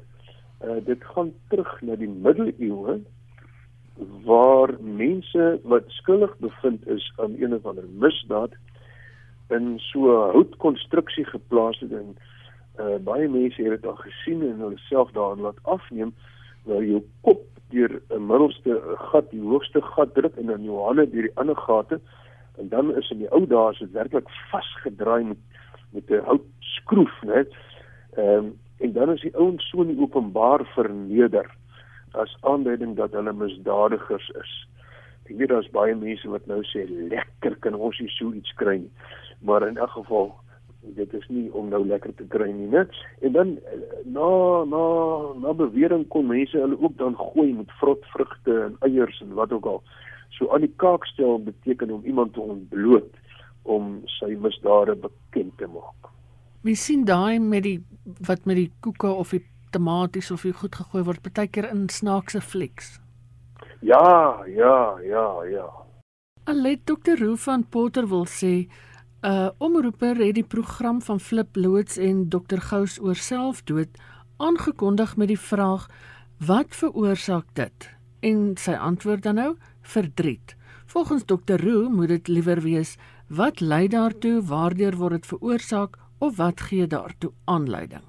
Uh 0.65 0.79
dit 0.85 1.05
gaan 1.05 1.33
terug 1.49 1.81
na 1.83 1.97
die 1.97 2.09
middeleeue 2.09 3.03
waar 4.25 4.71
mense 4.81 5.61
wat 5.63 5.85
skuldig 5.87 6.39
bevind 6.39 6.87
is 6.87 7.13
aan 7.17 7.35
een 7.39 7.55
of 7.55 7.67
ander 7.67 7.89
misdaad 7.89 8.55
in 9.49 9.79
so 9.79 9.99
'n 9.99 10.33
houtkonstruksie 10.33 11.25
geplaas 11.25 11.81
het 11.81 11.93
en 11.93 12.17
uh, 12.79 12.97
baie 12.99 13.29
mense 13.29 13.63
het 13.63 13.71
dit 13.71 13.87
al 13.87 13.97
gesien 13.97 14.43
en 14.43 14.61
hulle 14.65 14.79
self 14.89 15.11
daarin 15.13 15.43
laat 15.43 15.61
afneem 15.63 16.15
waar 16.65 16.85
jou 16.85 17.03
kop 17.21 17.43
deur 17.71 18.01
'n 18.11 18.27
middelste 18.27 18.81
gat, 19.11 19.31
die 19.31 19.41
hoogste 19.41 19.83
gat 19.83 20.15
druk 20.15 20.37
en 20.37 20.47
dan 20.47 20.65
jou 20.65 20.79
hande 20.85 21.11
deur 21.11 21.29
die 21.29 21.37
ander 21.37 21.57
gate 21.57 22.01
en 22.59 22.69
dan 22.69 22.95
is 22.97 23.11
in 23.11 23.19
die 23.19 23.33
ou 23.33 23.47
dae 23.47 23.75
se 23.75 23.87
werklik 23.93 24.29
vasgedraai 24.51 25.25
met 25.25 25.39
met 25.93 26.11
'n 26.11 26.25
houtskroef, 26.25 27.23
né? 27.23 27.47
Ehm 28.17 28.45
um, 28.45 28.59
en 28.79 28.93
dan 28.93 29.13
is 29.13 29.21
die 29.21 29.37
ouens 29.37 29.69
so 29.69 29.83
in 29.83 30.01
openbaar 30.01 30.65
verneder 30.75 31.51
as 32.11 32.37
aanduiding 32.41 32.97
dat 32.97 33.13
hulle 33.13 33.33
misdadigers 33.33 34.29
is. 34.29 34.69
Ek 35.25 35.37
weet 35.37 35.49
daar's 35.49 35.71
baie 35.71 35.95
mense 35.95 36.29
wat 36.29 36.47
nou 36.47 36.63
sê 36.63 36.85
lekker 36.89 37.57
kan 37.57 37.75
ons 37.75 37.99
nie 37.99 38.11
so 38.11 38.33
iets 38.33 38.53
kry 38.55 38.77
nie. 38.77 38.93
Maar 39.41 39.69
in 39.69 39.77
elk 39.77 39.91
geval 39.91 40.35
dit 40.95 41.15
is 41.15 41.27
nie 41.29 41.47
om 41.53 41.69
nou 41.69 41.83
lekker 41.87 42.15
te 42.15 42.27
kry 42.33 42.51
nie, 42.53 42.69
né? 42.73 42.87
En 43.21 43.33
dan 43.33 43.59
na 44.05 44.65
na 44.65 44.83
na 45.43 45.53
bewering 45.53 46.07
kon 46.09 46.27
mense 46.27 46.59
hulle 46.59 46.79
ook 46.81 46.97
dan 46.97 47.17
gooi 47.17 47.53
met 47.53 47.71
vrotvrugte 47.81 48.61
en 48.69 48.77
eiers 48.81 49.21
en 49.21 49.35
wat 49.35 49.53
ook 49.53 49.67
al. 49.67 49.83
So 50.39 50.51
aan 50.53 50.67
die 50.67 50.75
kaak 50.77 51.07
stel 51.07 51.39
beteken 51.43 51.91
om 51.91 52.05
iemand 52.05 52.35
te 52.35 52.41
ontbloot 52.41 53.13
om 53.63 54.03
sy 54.19 54.37
misdade 54.39 54.95
bekend 54.97 55.57
te 55.59 55.67
maak. 55.67 56.13
Wie 56.63 56.77
sien 56.77 57.05
daai 57.05 57.39
met 57.39 57.63
die 57.63 57.81
wat 58.27 58.45
met 58.47 58.57
die 58.57 58.71
koeke 58.81 59.11
of 59.11 59.35
die 59.35 59.45
tomaties 59.71 60.31
of 60.31 60.47
goed 60.61 60.75
gegooi 60.75 61.03
word, 61.05 61.23
baie 61.23 61.49
keer 61.49 61.69
in 61.71 61.89
snaakse 61.89 62.41
flieks. 62.41 62.97
Ja, 63.81 64.45
ja, 64.47 64.99
ja, 65.05 65.27
ja. 65.51 65.67
Alet 66.47 66.87
Dr. 66.87 67.19
Roo 67.19 67.37
van 67.37 67.65
Potter 67.69 68.07
wil 68.09 68.27
sê 68.31 68.69
uh, 69.23 69.49
omroeper 69.59 70.17
het 70.17 70.35
die 70.35 70.45
program 70.45 71.01
van 71.03 71.21
Flip 71.21 71.57
Loots 71.57 71.97
en 71.97 72.29
Dr. 72.29 72.61
Gous 72.61 72.99
oor 73.01 73.17
selfdood 73.17 73.89
aangekondig 74.37 75.17
met 75.17 75.29
die 75.29 75.41
vraag 75.41 75.89
wat 76.47 76.77
veroorsaak 76.77 77.47
dit? 77.55 77.91
En 78.21 78.57
sy 78.61 78.73
antwoord 78.73 79.23
dan 79.23 79.35
nou 79.35 79.57
verdriet. 79.81 80.57
Volgens 80.87 81.25
Dr. 81.25 81.57
Roo 81.63 81.89
moet 81.89 82.09
dit 82.09 82.29
liewer 82.29 82.61
wees 82.61 82.97
wat 83.29 83.61
lei 83.61 83.89
daartoe, 83.89 84.43
waardeur 84.43 84.97
word 84.97 85.13
dit 85.13 85.27
veroorsaak 85.27 85.97
of 86.19 86.37
wat 86.37 86.61
gee 86.61 86.87
daartoe 86.87 87.33
aanleiding? 87.45 88.05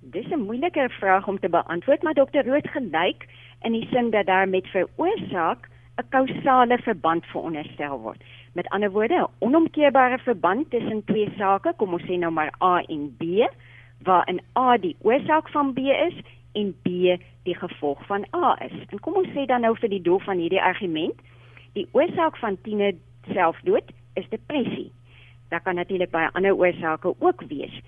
Dis 0.00 0.26
'n 0.30 0.46
moeilike 0.46 0.88
vraag 0.88 1.28
om 1.28 1.38
te 1.38 1.48
beantwoord, 1.48 2.02
maar 2.02 2.14
dokter 2.14 2.46
Rood 2.46 2.68
gelyk 2.68 3.26
in 3.62 3.72
die 3.72 3.86
sin 3.90 4.10
dat 4.10 4.26
daar 4.26 4.48
met 4.48 4.66
veroorsaak 4.66 5.68
'n 5.96 6.08
kausale 6.08 6.78
verband 6.78 7.24
veronderstel 7.24 8.00
word. 8.00 8.22
Met 8.54 8.68
ander 8.68 8.90
woorde, 8.90 9.14
'n 9.14 9.28
onomkeerbare 9.38 10.18
verband 10.18 10.70
tussen 10.70 11.04
twee 11.04 11.28
sake, 11.36 11.72
kom 11.76 11.92
ons 11.92 12.02
sê 12.02 12.18
nou 12.18 12.32
maar 12.32 12.54
A 12.62 12.82
en 12.86 13.16
B, 13.18 13.22
waarin 14.02 14.40
A 14.58 14.76
die 14.76 14.96
oorsaak 15.00 15.48
van 15.48 15.72
B 15.72 15.78
is 15.78 16.14
en 16.52 16.74
B 16.82 16.88
die 17.42 17.54
gevolg 17.54 18.06
van 18.06 18.26
A 18.34 18.56
is. 18.64 18.76
En 18.88 19.00
kom 19.00 19.14
ons 19.14 19.28
sê 19.28 19.46
dan 19.46 19.60
nou 19.60 19.76
vir 19.78 19.88
die 19.88 20.02
doel 20.02 20.18
van 20.18 20.38
hierdie 20.38 20.62
argument, 20.62 21.18
die 21.72 21.88
oorsaak 21.92 22.36
van 22.36 22.60
Tine 22.62 22.94
selfdood 23.32 23.90
is 24.14 24.28
depressie. 24.28 24.92
Daar 25.48 25.60
kan 25.60 25.74
natuurlik 25.74 26.10
baie 26.10 26.30
ander 26.32 26.56
oorsake 26.56 27.14
ook 27.18 27.42
wees. 27.48 27.80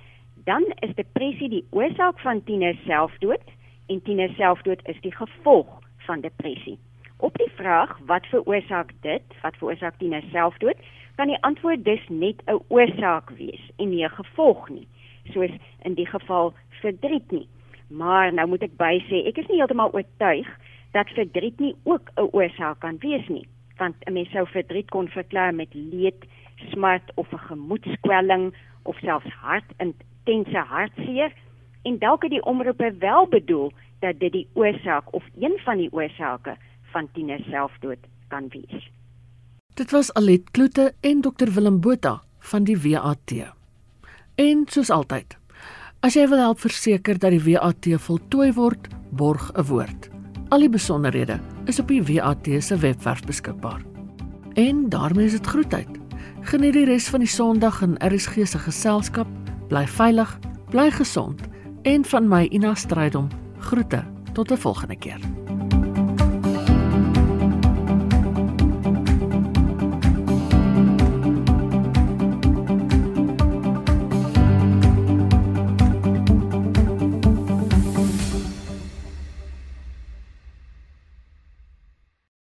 Dan 0.45 0.65
is 0.81 0.95
depressie 0.95 1.49
die 1.49 1.65
oorsaak 1.71 2.19
van 2.19 2.45
Tine 2.45 2.75
selfdood 2.87 3.43
en 3.87 4.03
Tine 4.03 4.29
selfdood 4.29 4.81
is 4.85 5.01
die 5.01 5.15
gevolg 5.15 5.79
van 5.97 6.21
depressie. 6.21 6.79
Op 7.17 7.37
die 7.37 7.51
vraag 7.55 7.99
wat 8.07 8.27
veroorsaak 8.27 8.93
dit, 9.01 9.23
wat 9.43 9.57
veroorsaak 9.57 9.99
Tine 9.99 10.23
selfdood, 10.31 10.77
kan 11.17 11.27
die 11.27 11.43
antwoord 11.43 11.85
dus 11.85 12.05
net 12.09 12.43
'n 12.47 12.61
oorsaak 12.69 13.31
wees 13.31 13.71
en 13.77 13.89
nie 13.89 14.05
'n 14.05 14.11
gevolg 14.11 14.69
nie, 14.69 14.89
soos 15.33 15.51
in 15.83 15.95
die 15.95 16.07
geval 16.07 16.55
verdriet 16.81 17.31
nie. 17.31 17.49
Maar 17.89 18.33
nou 18.33 18.49
moet 18.49 18.63
ek 18.63 18.77
by 18.77 19.05
sê, 19.09 19.27
ek 19.27 19.39
is 19.39 19.47
nie 19.47 19.57
heeltemal 19.57 19.93
oortuig 19.93 20.49
dat 20.93 21.09
verdriet 21.09 21.59
nie 21.61 21.75
ook 21.83 22.11
'n 22.17 22.29
oorsaak 22.33 22.79
kan 22.81 22.99
wees 22.99 23.29
nie, 23.29 23.47
want 23.77 23.97
'n 24.07 24.13
mens 24.13 24.31
sou 24.31 24.47
verdriet 24.47 24.91
kon 24.91 25.09
verklaar 25.09 25.55
met 25.55 25.75
leed, 25.75 26.27
smart 26.71 27.13
of 27.15 27.33
'n 27.33 27.39
gemoedskwelling 27.39 28.55
of 28.83 28.99
selfs 28.99 29.33
hartintense 29.41 30.59
hartseer 30.59 31.33
en 31.83 31.99
dalk 31.99 32.23
het 32.23 32.31
die 32.31 32.45
omroepe 32.45 32.95
wel 32.99 33.27
bedoel 33.27 33.73
dat 33.99 34.19
dit 34.19 34.33
die 34.33 34.49
oorsaak 34.53 35.15
of 35.15 35.25
een 35.39 35.59
van 35.65 35.77
die 35.77 35.93
oorsake 35.93 36.57
van 36.97 37.09
tiener 37.13 37.43
selfdood 37.51 38.09
kan 38.33 38.49
wees. 38.55 38.89
Dit 39.77 39.93
was 39.93 40.13
Alet 40.17 40.51
Kloete 40.57 40.95
en 41.05 41.21
Dr 41.21 41.53
Willem 41.53 41.81
Botha 41.85 42.23
van 42.51 42.65
die 42.65 42.77
WAT. 42.81 43.35
En 44.41 44.65
soos 44.73 44.91
altyd, 44.91 45.37
as 46.01 46.17
jy 46.17 46.25
wil 46.31 46.41
help 46.41 46.63
verseker 46.65 47.21
dat 47.21 47.35
die 47.35 47.43
WAT 47.45 47.89
voltooi 48.07 48.53
word, 48.57 48.89
borg 49.13 49.51
'n 49.53 49.67
woord. 49.69 50.09
Al 50.49 50.65
die 50.65 50.73
besonderhede 50.73 51.41
is 51.67 51.81
op 51.81 51.89
die 51.89 52.03
WAT 52.03 52.49
se 52.61 52.77
webwerf 52.77 53.23
beskikbaar. 53.27 53.83
En 54.55 54.89
daarmee 54.89 55.27
is 55.27 55.37
dit 55.37 55.47
groetheid. 55.47 55.89
Geniet 56.41 56.73
die 56.73 56.85
res 56.85 57.09
van 57.09 57.21
die 57.21 57.29
Sondag 57.29 57.83
in 57.83 57.99
RSG 58.01 58.47
se 58.47 58.59
geselskap. 58.59 59.29
Bly 59.69 59.87
veilig, 59.87 60.39
bly 60.71 60.91
gesond 60.91 61.41
en 61.83 62.05
van 62.05 62.29
my 62.29 62.47
Ina 62.51 62.75
Strydom 62.75 63.29
groete 63.59 64.05
tot 64.33 64.51
'n 64.51 64.57
volgende 64.57 64.97
keer. 64.97 65.46